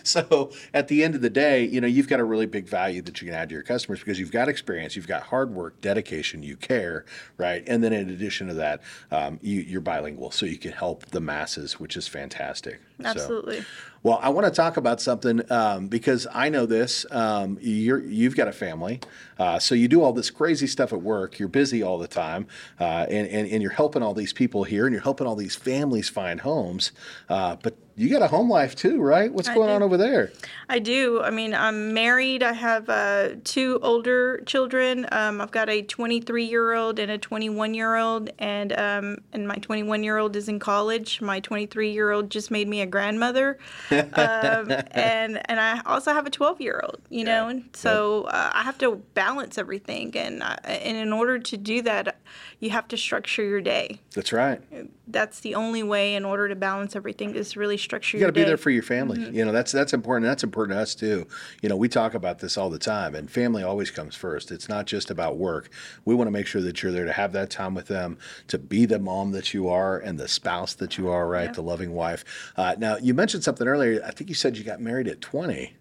so 0.29 0.51
at 0.73 0.87
the 0.87 1.03
end 1.03 1.15
of 1.15 1.21
the 1.21 1.29
day, 1.29 1.63
you 1.63 1.79
know, 1.79 1.87
you've 1.87 2.07
got 2.07 2.19
a 2.19 2.23
really 2.23 2.45
big 2.45 2.67
value 2.67 3.01
that 3.03 3.21
you 3.21 3.27
can 3.27 3.35
add 3.35 3.49
to 3.49 3.53
your 3.53 3.63
customers 3.63 3.99
because 3.99 4.19
you've 4.19 4.31
got 4.31 4.49
experience, 4.49 4.95
you've 4.95 5.07
got 5.07 5.23
hard 5.23 5.51
work, 5.51 5.79
dedication, 5.81 6.41
you 6.41 6.55
care, 6.55 7.05
right? 7.37 7.63
And 7.67 7.83
then 7.83 7.93
in 7.93 8.09
addition 8.09 8.47
to 8.47 8.55
that, 8.55 8.81
um, 9.11 9.39
you, 9.41 9.61
you're 9.61 9.81
bilingual, 9.81 10.31
so 10.31 10.45
you 10.45 10.57
can 10.57 10.71
help 10.71 11.05
the 11.07 11.21
masses, 11.21 11.79
which 11.79 11.95
is 11.95 12.07
fantastic. 12.07 12.81
So- 13.01 13.05
Absolutely. 13.05 13.63
well, 14.03 14.19
I 14.21 14.29
want 14.29 14.45
to 14.47 14.51
talk 14.51 14.77
about 14.77 14.99
something 14.99 15.49
um, 15.51 15.87
because 15.87 16.27
I 16.33 16.49
know 16.49 16.65
this. 16.65 17.05
Um, 17.11 17.57
you're, 17.61 18.03
you've 18.03 18.35
got 18.35 18.47
a 18.47 18.51
family, 18.51 18.99
uh, 19.37 19.59
so 19.59 19.75
you 19.75 19.87
do 19.87 20.01
all 20.01 20.11
this 20.11 20.29
crazy 20.29 20.67
stuff 20.67 20.91
at 20.91 21.01
work. 21.01 21.39
You're 21.39 21.47
busy 21.47 21.81
all 21.83 21.97
the 21.97 22.07
time, 22.07 22.47
uh, 22.79 23.05
and, 23.09 23.27
and, 23.27 23.47
and 23.47 23.61
you're 23.61 23.71
helping 23.71 24.03
all 24.03 24.13
these 24.13 24.33
people 24.33 24.63
here, 24.63 24.85
and 24.85 24.93
you're 24.93 25.03
helping 25.03 25.27
all 25.27 25.35
these 25.35 25.55
families 25.55 26.09
find 26.09 26.41
homes. 26.41 26.91
Uh, 27.29 27.55
but 27.61 27.77
you 27.99 28.07
got 28.09 28.21
a 28.21 28.27
home 28.27 28.49
life 28.49 28.75
too, 28.75 29.01
right? 29.01 29.31
What's 29.31 29.49
going 29.49 29.69
on 29.69 29.83
over 29.83 29.97
there? 29.97 30.31
I 30.69 30.79
do. 30.79 31.21
I 31.21 31.31
mean, 31.31 31.53
I'm 31.53 31.93
married. 31.93 32.43
I 32.43 32.53
have 32.53 32.87
uh, 32.87 33.31
two 33.43 33.77
older 33.81 34.41
children. 34.45 35.05
Um, 35.11 35.41
I've 35.41 35.51
got 35.51 35.67
a 35.67 35.81
23 35.81 36.45
year 36.45 36.73
old 36.73 36.97
and 36.97 37.11
a 37.11 37.17
21 37.17 37.73
year 37.73 37.97
old, 37.97 38.29
and 38.39 38.71
um, 38.79 39.17
and 39.33 39.45
my 39.45 39.55
21 39.55 40.03
year 40.03 40.17
old 40.17 40.37
is 40.37 40.47
in 40.47 40.59
college. 40.59 41.19
My 41.19 41.41
23 41.41 41.91
year 41.91 42.11
old 42.11 42.29
just 42.29 42.51
made 42.51 42.69
me 42.69 42.79
a 42.79 42.85
grandmother, 42.85 43.59
um, 43.91 43.99
and 44.13 45.41
and 45.49 45.59
I 45.59 45.81
also 45.85 46.13
have 46.13 46.25
a 46.25 46.29
12 46.29 46.61
year 46.61 46.79
old. 46.81 47.01
You 47.09 47.25
know, 47.25 47.49
and 47.49 47.69
so 47.73 48.23
uh, 48.25 48.51
I 48.53 48.63
have 48.63 48.77
to 48.77 48.95
balance 49.13 49.57
everything, 49.57 50.15
and 50.15 50.41
I, 50.41 50.57
and 50.63 50.95
in 50.95 51.11
order 51.11 51.37
to 51.37 51.57
do 51.57 51.81
that, 51.81 52.17
you 52.61 52.69
have 52.69 52.87
to 52.89 52.97
structure 52.97 53.43
your 53.43 53.61
day. 53.61 53.99
That's 54.13 54.31
right. 54.31 54.61
That's 55.07 55.41
the 55.41 55.55
only 55.55 55.83
way 55.83 56.15
in 56.15 56.23
order 56.23 56.47
to 56.47 56.55
balance 56.55 56.95
everything 56.95 57.35
is 57.35 57.57
really 57.57 57.77
structure 57.89 58.17
You 58.17 58.21
got 58.21 58.27
to 58.27 58.33
be 58.33 58.43
there 58.43 58.57
for 58.57 58.69
your 58.69 58.83
family. 58.83 59.19
You 59.31 59.43
know, 59.43 59.51
that's 59.51 59.71
that's 59.71 59.93
important. 59.93 60.27
That's 60.27 60.43
important 60.43 60.77
to 60.77 60.81
us 60.81 60.93
too. 60.95 61.27
You 61.61 61.69
know, 61.69 61.75
we 61.75 61.89
talk 61.89 62.13
about 62.13 62.39
this 62.39 62.57
all 62.57 62.69
the 62.69 62.79
time, 62.79 63.15
and 63.15 63.29
family 63.29 63.63
always 63.63 63.89
comes 63.89 64.15
first. 64.15 64.51
It's 64.51 64.69
not 64.69 64.85
just 64.85 65.09
about 65.09 65.37
work. 65.37 65.69
We 66.05 66.13
want 66.13 66.27
to 66.27 66.31
make 66.31 66.47
sure 66.47 66.61
that 66.61 66.83
you're 66.83 66.91
there 66.91 67.05
to 67.05 67.13
have 67.13 67.31
that 67.33 67.49
time 67.49 67.73
with 67.73 67.87
them, 67.87 68.17
to 68.47 68.57
be 68.57 68.85
the 68.85 68.99
mom 68.99 69.31
that 69.31 69.53
you 69.53 69.69
are 69.69 69.97
and 69.97 70.19
the 70.19 70.27
spouse 70.27 70.75
that 70.75 70.97
you 70.97 71.09
are, 71.09 71.27
right? 71.27 71.53
The 71.53 71.63
loving 71.63 71.93
wife. 71.93 72.23
Uh, 72.55 72.75
now, 72.77 72.97
you 72.97 73.13
mentioned 73.13 73.43
something 73.43 73.67
earlier. 73.67 74.01
I 74.05 74.11
think 74.11 74.29
you 74.29 74.35
said 74.35 74.57
you 74.57 74.63
got 74.63 74.79
married 74.79 75.07
at 75.07 75.21
20. 75.21 75.73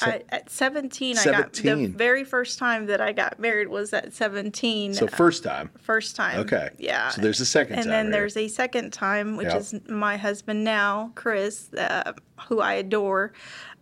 I, 0.00 0.22
at 0.30 0.50
17, 0.50 1.18
I 1.18 1.24
got 1.24 1.52
the 1.52 1.86
very 1.86 2.24
first 2.24 2.58
time 2.58 2.86
that 2.86 3.00
I 3.00 3.12
got 3.12 3.38
married 3.38 3.68
was 3.68 3.92
at 3.92 4.12
17. 4.12 4.94
So 4.94 5.06
first 5.06 5.42
time. 5.44 5.70
first 5.78 6.16
time. 6.16 6.40
Okay. 6.40 6.70
Yeah. 6.78 7.10
So 7.10 7.22
there's 7.22 7.40
a 7.40 7.46
second 7.46 7.74
and 7.74 7.84
time 7.84 7.90
then 7.90 8.04
here. 8.06 8.12
there's 8.12 8.36
a 8.36 8.48
second 8.48 8.92
time, 8.92 9.36
which 9.36 9.48
Yep. 9.48 9.56
is 9.60 9.74
my 9.88 10.16
husband 10.16 10.64
now, 10.64 11.12
Chris, 11.14 11.72
uh, 11.74 12.12
who 12.48 12.60
I 12.60 12.74
adore. 12.74 13.32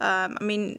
Um, 0.01 0.37
I 0.41 0.45
mean, 0.45 0.79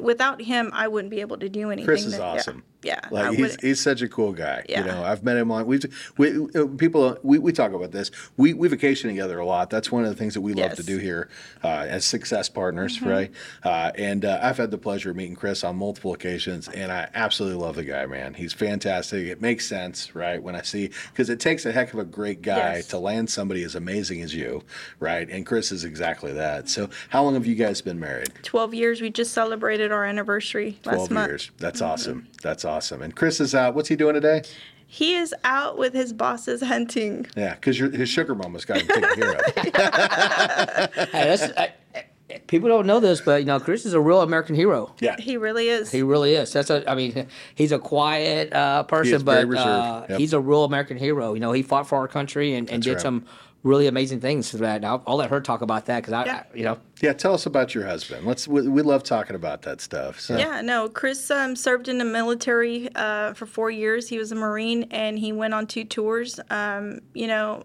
without 0.00 0.40
him, 0.40 0.70
I 0.72 0.88
wouldn't 0.88 1.10
be 1.10 1.20
able 1.20 1.38
to 1.38 1.48
do 1.48 1.70
anything. 1.70 1.86
Chris 1.86 2.04
is 2.04 2.12
that- 2.12 2.20
awesome. 2.22 2.56
Yeah. 2.56 2.62
I 2.84 3.08
Like 3.10 3.36
he's, 3.38 3.60
he's 3.60 3.80
such 3.80 4.02
a 4.02 4.08
cool 4.08 4.32
guy. 4.32 4.64
Yeah. 4.68 4.80
You 4.80 4.86
know, 4.86 5.04
I've 5.04 5.22
met 5.22 5.36
him 5.36 5.50
on 5.50 5.66
we 5.66 5.78
uh, 5.78 6.66
people 6.78 7.16
we, 7.22 7.38
we 7.38 7.52
talk 7.52 7.72
about 7.72 7.92
this. 7.92 8.10
We 8.36 8.54
we 8.54 8.68
vacation 8.68 9.08
together 9.10 9.38
a 9.38 9.46
lot. 9.46 9.70
That's 9.70 9.90
one 9.92 10.04
of 10.04 10.10
the 10.10 10.16
things 10.16 10.34
that 10.34 10.40
we 10.40 10.52
love 10.54 10.70
to 10.72 10.76
Yes. 10.76 10.78
Mm-hmm. 10.80 10.86
do 10.94 10.98
here 10.98 11.28
uh, 11.64 11.68
as 11.88 12.04
success 12.04 12.48
partners, 12.48 13.00
right? 13.02 13.30
Uh, 13.62 13.92
and 13.96 14.24
uh, 14.24 14.38
I've 14.42 14.56
had 14.56 14.70
the 14.70 14.78
pleasure 14.78 15.10
of 15.10 15.16
meeting 15.16 15.36
Chris 15.36 15.64
on 15.64 15.76
multiple 15.76 16.12
occasions, 16.14 16.68
and 16.68 16.90
I 16.92 17.08
absolutely 17.14 17.58
love 17.62 17.76
the 17.76 17.84
guy, 17.84 18.06
man. 18.06 18.34
He's 18.34 18.52
fantastic. 18.52 19.26
It 19.26 19.40
makes 19.40 19.66
sense, 19.66 20.14
right? 20.14 20.42
When 20.42 20.56
I 20.56 20.62
see 20.62 20.90
because 21.12 21.30
it 21.30 21.40
takes 21.40 21.66
a 21.66 21.72
heck 21.72 21.92
of 21.92 21.98
a 22.00 22.04
great 22.04 22.42
guy 22.42 22.76
Yes. 22.76 22.86
to 22.88 22.98
land 22.98 23.28
somebody 23.30 23.62
as 23.64 23.74
amazing 23.74 24.22
as 24.22 24.34
you, 24.34 24.62
right? 25.00 25.28
And 25.28 25.44
Chris 25.44 25.72
is 25.72 25.84
exactly 25.84 26.32
that. 26.32 26.68
So, 26.68 26.88
how 27.10 27.22
long 27.24 27.34
have 27.34 27.46
you 27.46 27.54
guys 27.54 27.80
been 27.82 27.98
married? 28.00 28.28
12 28.42 28.74
years. 28.74 29.00
We 29.00 29.10
just 29.10 29.32
celebrated 29.32 29.92
our 29.92 30.04
anniversary 30.04 30.78
last 30.84 30.94
12 30.94 31.10
month. 31.10 31.28
years. 31.30 31.50
That's 31.58 31.80
awesome. 31.82 32.28
That's 32.42 32.64
awesome. 32.64 32.71
And 32.80 33.14
Chris 33.14 33.40
is 33.40 33.54
out. 33.54 33.74
What's 33.74 33.88
he 33.88 33.96
doing 33.96 34.14
today? 34.14 34.42
He 34.86 35.14
is 35.14 35.34
out 35.44 35.78
with 35.78 35.94
his 35.94 36.12
bosses 36.12 36.62
hunting. 36.62 37.26
Yeah, 37.36 37.54
because 37.54 37.78
his 37.78 38.08
sugar 38.08 38.34
mama's 38.34 38.64
got 38.64 38.80
him 38.82 38.88
taken 38.88 39.14
care 39.14 39.32
of. 39.36 39.54
Hey, 39.54 41.10
that's, 41.12 41.42
I, 41.56 41.72
I- 41.94 42.04
people 42.46 42.68
don't 42.68 42.86
know 42.86 43.00
this, 43.00 43.20
but 43.20 43.40
you 43.40 43.46
know, 43.46 43.58
Chris 43.60 43.84
is 43.86 43.94
a 43.94 44.00
real 44.00 44.20
American 44.20 44.54
hero. 44.54 44.94
Yeah. 45.00 45.16
He 45.18 45.36
really 45.36 45.68
is. 45.68 45.90
He 45.90 46.02
really 46.02 46.34
is. 46.34 46.52
That's 46.52 46.70
a. 46.70 46.88
I 46.90 46.94
mean, 46.94 47.26
he's 47.54 47.72
a 47.72 47.78
quiet 47.78 48.52
uh, 48.52 48.82
person, 48.84 49.14
is 49.14 49.22
but 49.22 49.44
uh, 49.54 50.06
Yep. 50.08 50.18
he's 50.18 50.32
a 50.32 50.40
real 50.40 50.64
American 50.64 50.96
hero. 50.96 51.34
You 51.34 51.40
know, 51.40 51.52
he 51.52 51.62
fought 51.62 51.86
for 51.86 51.96
our 51.98 52.08
country 52.08 52.54
and, 52.54 52.70
and 52.70 52.82
did 52.82 52.92
right. 52.94 53.00
some 53.00 53.26
really 53.62 53.86
amazing 53.86 54.20
things 54.20 54.50
for 54.50 54.56
that. 54.58 54.76
And 54.76 54.86
I'll, 54.86 55.02
I'll 55.06 55.16
let 55.16 55.30
her 55.30 55.40
talk 55.40 55.60
about 55.62 55.86
that 55.86 56.00
because 56.00 56.12
I, 56.12 56.24
Yeah. 56.24 56.42
I, 56.52 56.56
you 56.56 56.64
know, 56.64 56.78
Yeah, 57.00 57.12
tell 57.12 57.32
us 57.34 57.46
about 57.46 57.74
your 57.74 57.86
husband. 57.86 58.26
Let's. 58.26 58.48
We, 58.48 58.66
we 58.68 58.82
love 58.82 59.02
talking 59.04 59.36
about 59.36 59.62
that 59.62 59.80
stuff. 59.80 60.18
So. 60.18 60.36
Yeah, 60.36 60.60
no. 60.62 60.88
Chris 60.88 61.30
um, 61.30 61.54
served 61.54 61.88
in 61.88 61.98
the 61.98 62.04
military 62.04 62.88
uh, 62.96 63.34
for 63.34 63.46
four 63.46 63.70
years. 63.70 64.08
He 64.08 64.18
was 64.18 64.32
a 64.32 64.34
Marine 64.34 64.84
and 64.90 65.18
he 65.18 65.32
went 65.32 65.54
on 65.54 65.66
two 65.66 65.84
tours. 65.84 66.40
Um, 66.50 67.00
you 67.14 67.26
know, 67.28 67.62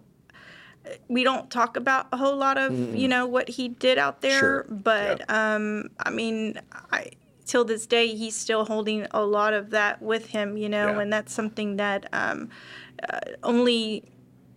we 1.08 1.24
don't 1.24 1.50
talk 1.50 1.76
about 1.76 2.06
a 2.12 2.16
whole 2.16 2.36
lot 2.36 2.56
of 2.56 2.94
you 2.94 3.08
know 3.08 3.26
what 3.26 3.48
he 3.48 3.68
did 3.68 3.98
out 3.98 4.22
there, 4.22 4.38
Sure. 4.38 4.66
but 4.70 5.18
Yep. 5.18 5.30
um, 5.30 5.90
I 5.98 6.10
mean, 6.10 6.60
I 6.92 7.10
till 7.44 7.64
this 7.64 7.86
day 7.86 8.14
he's 8.14 8.36
still 8.36 8.64
holding 8.66 9.06
a 9.10 9.22
lot 9.22 9.52
of 9.52 9.70
that 9.70 10.00
with 10.00 10.26
him. 10.28 10.56
You 10.56 10.68
know, 10.68 10.92
Yeah. 10.92 11.00
and 11.00 11.12
that's 11.12 11.32
something 11.34 11.76
that 11.76 12.08
um, 12.14 12.48
uh, 13.06 13.18
only 13.42 14.04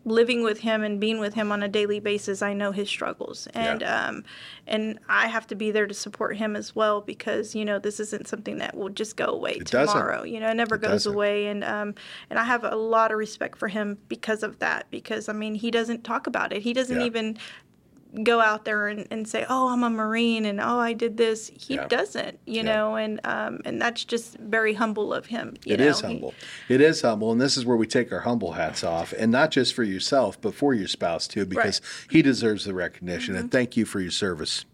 living 0.04 0.42
with 0.42 0.62
him 0.62 0.84
and 0.84 1.00
being 1.00 1.20
with 1.20 1.36
him 1.36 1.52
on 1.52 1.62
a 1.62 1.68
daily 1.68 2.00
basis, 2.00 2.42
I 2.42 2.54
know 2.54 2.72
his 2.72 2.90
struggles, 2.90 3.48
and 3.54 3.82
Yeah. 3.82 4.08
um, 4.08 4.24
and 4.66 5.00
I 5.08 5.28
have 5.28 5.46
to 5.48 5.56
be 5.56 5.70
there 5.72 5.86
to 5.86 5.94
support 5.94 6.38
him 6.38 6.56
as 6.56 6.76
well 6.76 7.02
because 7.02 7.54
you 7.54 7.64
know 7.66 7.78
this 7.78 8.00
isn't 8.00 8.28
something 8.28 8.58
that 8.58 8.76
will 8.76 8.90
just 8.90 9.16
go 9.16 9.26
away 9.26 9.60
doesn't. 9.60 9.88
tomorrow. 9.96 10.24
You 10.24 10.40
know, 10.40 10.50
it 10.50 10.56
never 10.56 10.76
It 10.76 10.82
goes 10.82 10.92
doesn't. 11.04 11.14
away, 11.14 11.48
and 11.48 11.64
um, 11.64 11.94
and 12.30 12.40
I 12.40 12.44
have 12.44 12.64
a 12.64 12.76
lot 12.76 13.12
of 13.12 13.18
respect 13.18 13.58
for 13.58 13.68
him 13.68 13.98
because 14.10 14.42
of 14.44 14.58
that. 14.60 14.88
Because 14.90 15.30
I 15.30 15.34
mean, 15.34 15.54
he 15.56 15.70
doesn't 15.70 16.04
talk 16.04 16.26
about 16.26 16.52
it. 16.52 16.64
He 16.64 16.74
doesn't 16.74 17.00
Yeah. 17.00 17.06
even 17.06 17.38
go 18.24 18.42
out 18.42 18.66
there 18.66 18.88
and, 18.88 19.08
and 19.10 19.28
say, 19.28 19.46
"Oh, 19.50 19.70
I'm 19.70 19.84
a 19.84 19.90
Marine," 19.90 20.46
and 20.46 20.60
"Oh, 20.60 20.80
I 20.80 20.94
did 20.94 21.18
this." 21.18 21.50
He 21.56 21.76
Yeah. 21.76 21.88
doesn't, 21.88 22.40
you 22.46 22.58
Yeah. 22.58 22.62
know, 22.64 22.96
and 22.96 23.20
um, 23.24 23.60
and 23.66 23.82
that's 23.82 24.04
just 24.04 24.38
very 24.38 24.74
humble 24.74 25.14
of 25.14 25.28
him. 25.28 25.56
You 25.66 25.76
It 25.76 25.80
know? 25.80 25.88
is 25.88 26.02
He- 26.02 26.08
humble. 26.08 26.34
It 26.68 26.82
is 26.82 27.02
humble, 27.02 27.32
and 27.32 27.40
this 27.40 27.56
is 27.58 27.66
where 27.66 27.78
we 27.78 27.88
take 27.88 28.12
our 28.12 28.22
humble 28.22 28.54
hats 28.54 28.84
off, 28.84 29.14
and 29.18 29.32
not 29.32 29.52
just 29.52 29.74
for 29.74 29.84
yourself, 29.84 30.40
but 30.42 30.54
for 30.54 30.74
your 30.74 30.88
spouse 30.88 31.28
too, 31.28 31.46
because 31.46 31.82
he 32.10 32.22
deserves 32.22 32.66
the 32.66 32.74
recognition. 32.74 33.34
Mm-hmm. 33.36 33.42
And 33.44 33.52
thank 33.52 33.78
you 33.78 33.86
for 33.86 34.00
your 34.02 34.12
service. 34.12 34.66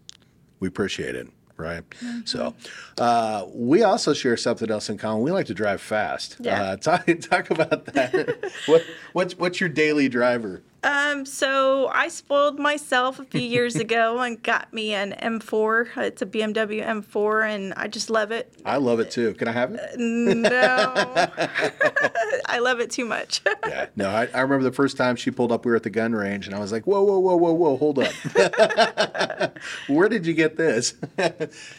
We 0.60 0.66
appreciate 0.68 1.14
it. 1.14 1.28
Right. 1.56 1.82
So, 2.24 2.54
uh, 2.98 3.44
we 3.52 3.82
also 3.82 4.14
share 4.14 4.36
something 4.36 4.70
else 4.70 4.88
in 4.88 4.96
common. 4.96 5.22
We 5.22 5.32
like 5.32 5.46
to 5.46 5.54
drive 5.54 5.80
fast. 5.80 6.36
Yeah. 6.38 6.62
Uh, 6.62 6.76
talk 6.88 7.04
talk 7.20 7.50
about 7.50 7.84
that. 7.86 8.52
what 8.66 8.84
what's 9.12 9.36
what's 9.36 9.58
your 9.60 9.68
daily 9.68 10.08
driver? 10.08 10.62
Um, 10.82 11.26
so 11.26 11.88
I 11.88 12.08
spoiled 12.08 12.58
myself 12.58 13.18
a 13.18 13.24
few 13.24 13.40
years 13.40 13.76
ago 13.86 14.20
and 14.20 14.42
got 14.42 14.72
me 14.72 14.94
an 14.94 15.12
M4. 15.20 15.96
It's 15.96 16.22
a 16.22 16.26
BMW 16.26 16.84
M4, 16.84 17.48
and 17.48 17.74
I 17.74 17.88
just 17.88 18.10
love 18.10 18.30
it. 18.30 18.52
I 18.64 18.76
love 18.76 19.00
it 19.00 19.10
too. 19.10 19.34
Can 19.34 19.48
I 19.48 19.52
have 19.52 19.74
it? 19.74 19.98
No, 19.98 20.50
I 22.46 22.58
love 22.60 22.80
it 22.80 22.90
too 22.90 23.04
much. 23.04 23.42
Yeah. 23.66 23.86
No, 23.96 24.10
I, 24.10 24.28
I 24.34 24.40
remember 24.40 24.64
the 24.64 24.72
first 24.72 24.96
time 24.96 25.16
she 25.16 25.30
pulled 25.30 25.52
up. 25.52 25.64
We 25.64 25.70
were 25.70 25.76
at 25.76 25.82
the 25.82 25.90
gun 25.90 26.12
range, 26.12 26.46
and 26.46 26.54
I 26.54 26.58
was 26.58 26.72
like, 26.72 26.86
"Whoa, 26.86 27.02
whoa, 27.02 27.18
whoa, 27.18 27.36
whoa, 27.36 27.52
whoa! 27.52 27.76
Hold 27.76 27.98
up! 27.98 29.58
Where 29.88 30.08
did 30.08 30.26
you 30.26 30.34
get 30.34 30.56
this?" 30.56 30.94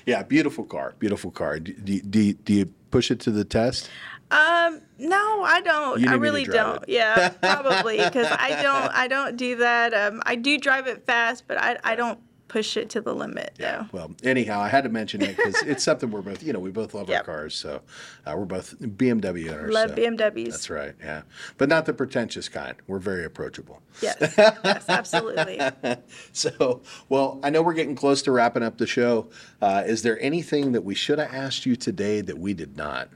yeah, 0.06 0.24
beautiful 0.24 0.66
car, 0.66 0.96
beautiful 1.00 1.32
car. 1.32 1.60
Do, 1.60 1.74
do, 1.74 2.02
do, 2.02 2.34
do 2.34 2.54
you 2.54 2.66
push 2.92 3.12
it 3.12 3.20
to 3.22 3.32
the 3.32 3.46
test? 3.46 3.90
Um, 4.32 4.82
no, 5.00 5.44
I 5.44 5.62
don't. 5.62 6.00
You 6.00 6.06
need 6.06 6.12
me 6.12 6.14
I 6.14 6.18
really 6.18 6.44
don't. 6.46 6.84
it. 6.84 6.90
Yeah, 6.90 7.30
probably 7.42 7.98
because 7.98 8.28
I 8.30 8.62
don't. 8.62 8.94
I 8.94 9.08
don't 9.08 9.36
do 9.38 9.56
that. 9.58 9.94
Um, 9.94 10.22
I 10.26 10.36
do 10.36 10.58
drive 10.58 10.88
it 10.88 11.06
fast, 11.06 11.48
but 11.48 11.58
I 11.60 11.78
I 11.84 11.96
don't 11.96 12.20
push 12.50 12.76
it 12.76 12.90
to 12.90 13.00
the 13.00 13.16
limit. 13.16 13.54
Yeah. 13.58 13.86
Well, 13.94 14.12
anyhow, 14.24 14.60
I 14.60 14.68
had 14.68 14.84
to 14.84 14.90
mention 14.90 15.22
it 15.22 15.38
because 15.38 15.62
it's 15.62 15.84
something 15.84 16.12
we're 16.12 16.22
both, 16.22 16.44
you 16.44 16.52
know, 16.52 16.60
we 16.60 16.72
both 16.72 16.94
love 16.94 17.10
our 17.10 17.24
cars. 17.24 17.56
So 17.56 17.82
uh, 18.26 18.34
we're 18.36 18.46
both 18.46 18.78
BMW 18.80 19.52
owners. 19.54 19.72
Love 19.74 19.92
so 19.92 19.96
BMWs. 19.96 20.52
That's 20.52 20.70
right. 20.70 20.96
Yeah, 21.00 21.22
but 21.58 21.70
not 21.70 21.86
the 21.86 21.94
pretentious 21.94 22.50
kind. 22.50 22.76
We're 22.88 23.00
very 23.00 23.24
approachable. 23.24 23.82
Yes. 24.02 24.18
Yes. 24.64 24.86
Absolutely. 24.90 25.62
So, 26.32 26.82
well, 27.08 27.40
I 27.44 27.50
know 27.50 27.62
we're 27.62 27.74
getting 27.74 27.96
close 27.96 28.22
to 28.24 28.32
wrapping 28.32 28.64
up 28.64 28.78
the 28.78 28.88
show. 28.88 29.30
Uh, 29.62 29.84
is 29.86 30.02
there 30.02 30.20
anything 30.22 30.72
that 30.72 30.84
we 30.84 30.96
should 30.96 31.20
have 31.20 31.32
asked 31.34 31.66
you 31.66 31.76
today 31.76 32.22
that 32.22 32.40
we 32.40 32.54
did 32.54 32.76
not? 32.76 33.10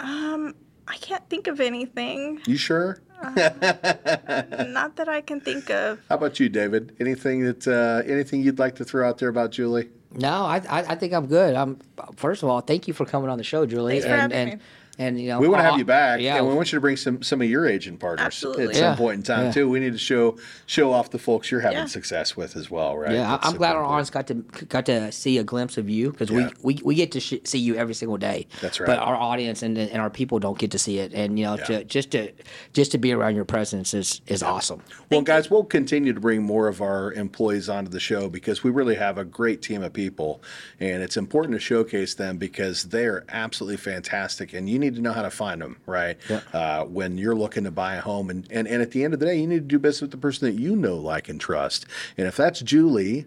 Um, 0.00 0.54
I 0.88 0.96
can't 0.96 1.28
think 1.28 1.46
of 1.46 1.60
anything. 1.60 2.40
You 2.46 2.56
sure? 2.56 3.00
Not 3.22 4.96
that 4.96 5.08
I 5.08 5.20
can 5.20 5.40
think 5.40 5.70
of. 5.70 6.00
How 6.08 6.16
about 6.16 6.40
you, 6.40 6.48
David? 6.48 6.96
Anything 6.98 7.44
that 7.44 7.68
uh, 7.68 8.02
anything 8.10 8.40
you'd 8.42 8.58
like 8.58 8.76
to 8.76 8.84
throw 8.84 9.06
out 9.08 9.18
there 9.18 9.28
about 9.28 9.52
Julie? 9.52 9.90
no, 10.12 10.44
I, 10.44 10.56
I, 10.68 10.80
I 10.80 10.94
think 10.96 11.12
I'm 11.12 11.26
good. 11.26 11.54
I'm 11.54 11.78
first 12.16 12.42
of 12.42 12.48
all, 12.48 12.60
thank 12.60 12.88
you 12.88 12.94
for 12.94 13.04
coming 13.04 13.30
on 13.30 13.38
the 13.38 13.44
show, 13.44 13.66
Julie. 13.66 14.00
Thanks 14.00 14.06
for 14.06 14.12
and, 14.12 14.32
having 14.32 14.36
and, 14.36 14.60
me. 14.60 14.66
And 15.00 15.18
you 15.18 15.28
know, 15.28 15.40
We 15.40 15.48
want 15.48 15.60
to 15.60 15.64
have 15.64 15.78
you 15.78 15.86
back, 15.86 16.20
Yeah, 16.20 16.36
and 16.36 16.46
we 16.46 16.54
want 16.54 16.70
you 16.72 16.76
to 16.76 16.80
bring 16.82 16.98
some 16.98 17.22
some 17.22 17.40
of 17.40 17.48
your 17.48 17.66
agent 17.66 17.98
partners 18.00 18.26
Absolutely. 18.26 18.66
at 18.66 18.76
some 18.76 18.96
point 18.98 19.16
in 19.16 19.22
time 19.22 19.46
Yeah. 19.46 19.52
too. 19.52 19.68
We 19.70 19.80
need 19.80 19.92
to 19.94 19.98
show 19.98 20.36
show 20.66 20.92
off 20.92 21.10
the 21.10 21.18
folks 21.18 21.50
you're 21.50 21.60
having 21.62 21.78
Yeah. 21.78 21.86
success 21.86 22.36
with 22.36 22.54
as 22.54 22.70
well, 22.70 22.98
right? 22.98 23.12
Yeah, 23.14 23.30
That's 23.30 23.46
I- 23.46 23.48
I'm 23.50 23.56
glad 23.56 23.70
our 23.76 23.82
important. 23.82 23.94
audience 23.94 24.10
got 24.10 24.26
to 24.26 24.66
got 24.66 24.84
to 24.86 25.10
see 25.10 25.38
a 25.38 25.42
glimpse 25.42 25.78
of 25.78 25.88
you 25.88 26.10
because 26.10 26.28
Yeah. 26.30 26.50
we, 26.62 26.74
we 26.74 26.82
we 26.84 26.94
get 26.96 27.12
to 27.12 27.20
sh- 27.20 27.40
see 27.44 27.58
you 27.58 27.76
every 27.76 27.94
single 27.94 28.18
day. 28.18 28.46
That's 28.60 28.78
right. 28.78 28.86
But 28.86 28.98
our 28.98 29.16
audience 29.16 29.62
and 29.62 29.78
and 29.78 30.02
our 30.02 30.10
people 30.10 30.38
don't 30.38 30.58
get 30.58 30.70
to 30.72 30.78
see 30.78 30.98
it, 30.98 31.14
and 31.14 31.38
you 31.38 31.46
know, 31.46 31.56
Yeah. 31.56 31.64
to, 31.64 31.84
just 31.84 32.10
to 32.10 32.32
just 32.74 32.92
to 32.92 32.98
be 32.98 33.10
around 33.12 33.36
your 33.36 33.46
presence 33.46 33.94
is 33.94 34.20
is 34.26 34.42
awesome. 34.42 34.82
Well, 35.10 35.22
guys, 35.22 35.50
we'll 35.50 35.64
continue 35.64 36.12
to 36.12 36.20
bring 36.20 36.42
more 36.42 36.68
of 36.68 36.82
our 36.82 37.10
employees 37.14 37.70
onto 37.70 37.90
the 37.90 38.00
show 38.00 38.28
because 38.28 38.62
we 38.62 38.70
really 38.70 38.96
have 38.96 39.16
a 39.16 39.24
great 39.24 39.62
team 39.62 39.82
of 39.82 39.94
people, 39.94 40.42
and 40.78 41.02
it's 41.02 41.16
important 41.16 41.54
to 41.54 41.58
showcase 41.60 42.12
them 42.12 42.36
because 42.36 42.84
they 42.84 43.06
are 43.06 43.24
absolutely 43.30 43.78
fantastic, 43.78 44.52
and 44.52 44.68
you 44.68 44.78
need 44.78 44.89
to 44.96 45.00
know 45.00 45.12
how 45.12 45.22
to 45.22 45.30
find 45.30 45.60
them, 45.60 45.76
right? 45.86 46.16
Uh, 46.52 46.84
when 46.84 47.18
you're 47.18 47.34
looking 47.34 47.64
to 47.64 47.70
buy 47.70 47.96
a 47.96 48.00
home, 48.00 48.30
and, 48.30 48.46
and 48.50 48.68
and 48.68 48.82
at 48.82 48.90
the 48.90 49.04
end 49.04 49.14
of 49.14 49.20
the 49.20 49.26
day, 49.26 49.36
you 49.36 49.46
need 49.46 49.56
to 49.56 49.60
do 49.60 49.78
business 49.78 50.02
with 50.02 50.10
the 50.10 50.16
person 50.16 50.48
that 50.48 50.60
you 50.60 50.76
know, 50.76 50.96
like, 50.96 51.28
and 51.28 51.40
trust. 51.40 51.86
And 52.16 52.26
if 52.26 52.36
that's 52.36 52.60
Julie. 52.60 53.26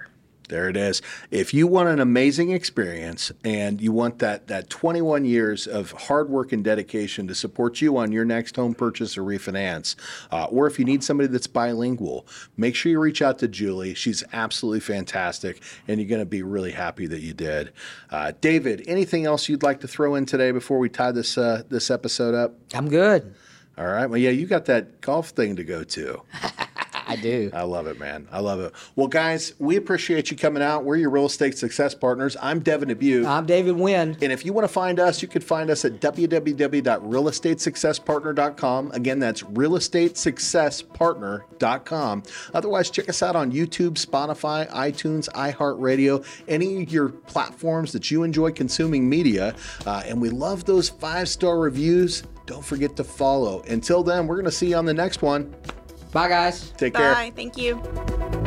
There 0.49 0.69
it 0.69 0.77
is. 0.77 1.01
If 1.31 1.55
you 1.55 1.67
want 1.67 1.89
an 1.89 2.01
amazing 2.01 2.51
experience 2.51 3.33
and 3.45 3.81
you 3.81 3.93
want 3.93 4.19
that 4.19 4.49
that 4.49 4.69
21 4.69 5.25
years 5.25 5.67
of 5.67 5.93
hard 5.93 6.29
work 6.29 6.53
and 6.53 6.63
dedication 6.63 7.27
to 7.29 7.35
support 7.35 7.81
you 7.81 7.97
on 7.97 8.13
your 8.13 8.27
next 8.27 8.57
home 8.57 8.75
purchase 8.75 9.17
or 9.17 9.23
refinance, 9.23 9.97
uh, 10.31 10.45
or 10.45 10.67
if 10.67 10.79
you 10.79 10.85
need 10.85 11.03
somebody 11.03 11.29
that's 11.29 11.47
bilingual, 11.47 12.27
make 12.59 12.75
sure 12.75 12.93
you 12.93 13.01
reach 13.01 13.23
out 13.23 13.39
to 13.39 13.49
Julie. 13.49 13.95
She's 13.95 14.23
absolutely 14.35 14.81
fantastic, 14.81 15.63
and 15.89 15.99
you're 15.99 16.09
going 16.09 16.21
to 16.21 16.27
be 16.27 16.43
really 16.43 16.73
happy 16.73 17.07
that 17.07 17.21
you 17.21 17.33
did. 17.33 17.73
Uh, 18.11 18.33
David, 18.43 18.85
anything 18.87 19.25
else 19.25 19.49
you'd 19.49 19.63
like 19.63 19.81
to 19.81 19.89
throw 19.89 20.15
in 20.15 20.27
today 20.27 20.51
before 20.51 20.79
we 20.79 20.91
tie 20.91 21.13
this 21.13 21.39
uh, 21.39 21.63
this 21.71 21.91
episode 21.91 22.35
up? 22.35 22.55
I'm 22.75 22.91
good. 22.91 23.35
All 23.79 23.87
right. 23.87 24.07
Well, 24.07 24.19
yeah, 24.19 24.31
you 24.31 24.47
got 24.47 24.67
that 24.67 25.01
golf 25.01 25.31
thing 25.31 25.57
to 25.57 25.65
go 25.65 25.85
to. 25.85 26.23
I 27.07 27.17
do. 27.17 27.51
I 27.53 27.63
love 27.63 27.87
it, 27.87 27.99
man. 27.99 28.27
I 28.33 28.41
love 28.41 28.61
it. 28.61 28.73
Well, 28.97 29.09
guys, 29.09 29.55
we 29.59 29.77
appreciate 29.77 30.31
you 30.31 30.37
coming 30.37 30.63
out. 30.63 30.85
We're 30.85 30.97
your 30.97 31.11
real 31.11 31.27
estate 31.27 31.59
success 31.59 31.95
partners. 31.95 32.37
I'm 32.41 32.61
Devin 32.61 32.89
Dubuc. 32.89 33.27
I'm 33.27 33.47
David 33.47 33.77
Nguyen. 33.77 34.21
and 34.23 34.33
if 34.33 34.45
you 34.45 34.53
want 34.53 34.67
to 34.67 34.73
find 34.73 34.99
us, 34.99 35.23
you 35.23 35.29
can 35.29 35.43
find 35.43 35.71
us 35.71 35.85
at 35.85 36.01
www.realestatesuccesspartner.com. 36.01 38.91
Again, 38.93 39.19
that's 39.19 39.43
realestatesuccesspartner.com. 39.43 42.23
Otherwise, 42.55 42.91
check 42.91 43.09
us 43.09 43.23
out 43.23 43.37
on 43.37 43.53
YouTube, 43.53 43.93
Spotify, 43.95 44.69
iTunes, 44.71 45.29
iHeartRadio, 45.31 46.25
any 46.49 46.83
of 46.83 46.91
your 46.91 47.11
platforms 47.11 47.93
that 47.93 48.11
you 48.11 48.23
enjoy 48.23 48.51
consuming 48.53 49.09
media. 49.09 49.55
Uh, 49.87 50.03
and 50.07 50.21
we 50.21 50.31
love 50.31 50.65
those 50.65 50.89
five 50.89 51.29
star 51.29 51.59
reviews. 51.59 52.23
Don't 52.47 52.65
forget 52.65 52.97
to 52.97 53.05
follow. 53.05 53.63
Until 53.69 54.03
then, 54.03 54.27
we're 54.27 54.37
going 54.37 54.45
to 54.45 54.53
see 54.53 54.71
you 54.71 54.77
on 54.77 54.85
the 54.85 54.95
next 54.95 55.23
one. 55.23 55.55
Bye, 56.15 56.29
guys. 56.29 56.71
Take 56.77 56.95
care. 56.95 57.13
Bye. 57.13 57.33
Thank 57.35 57.59
you. 57.59 58.44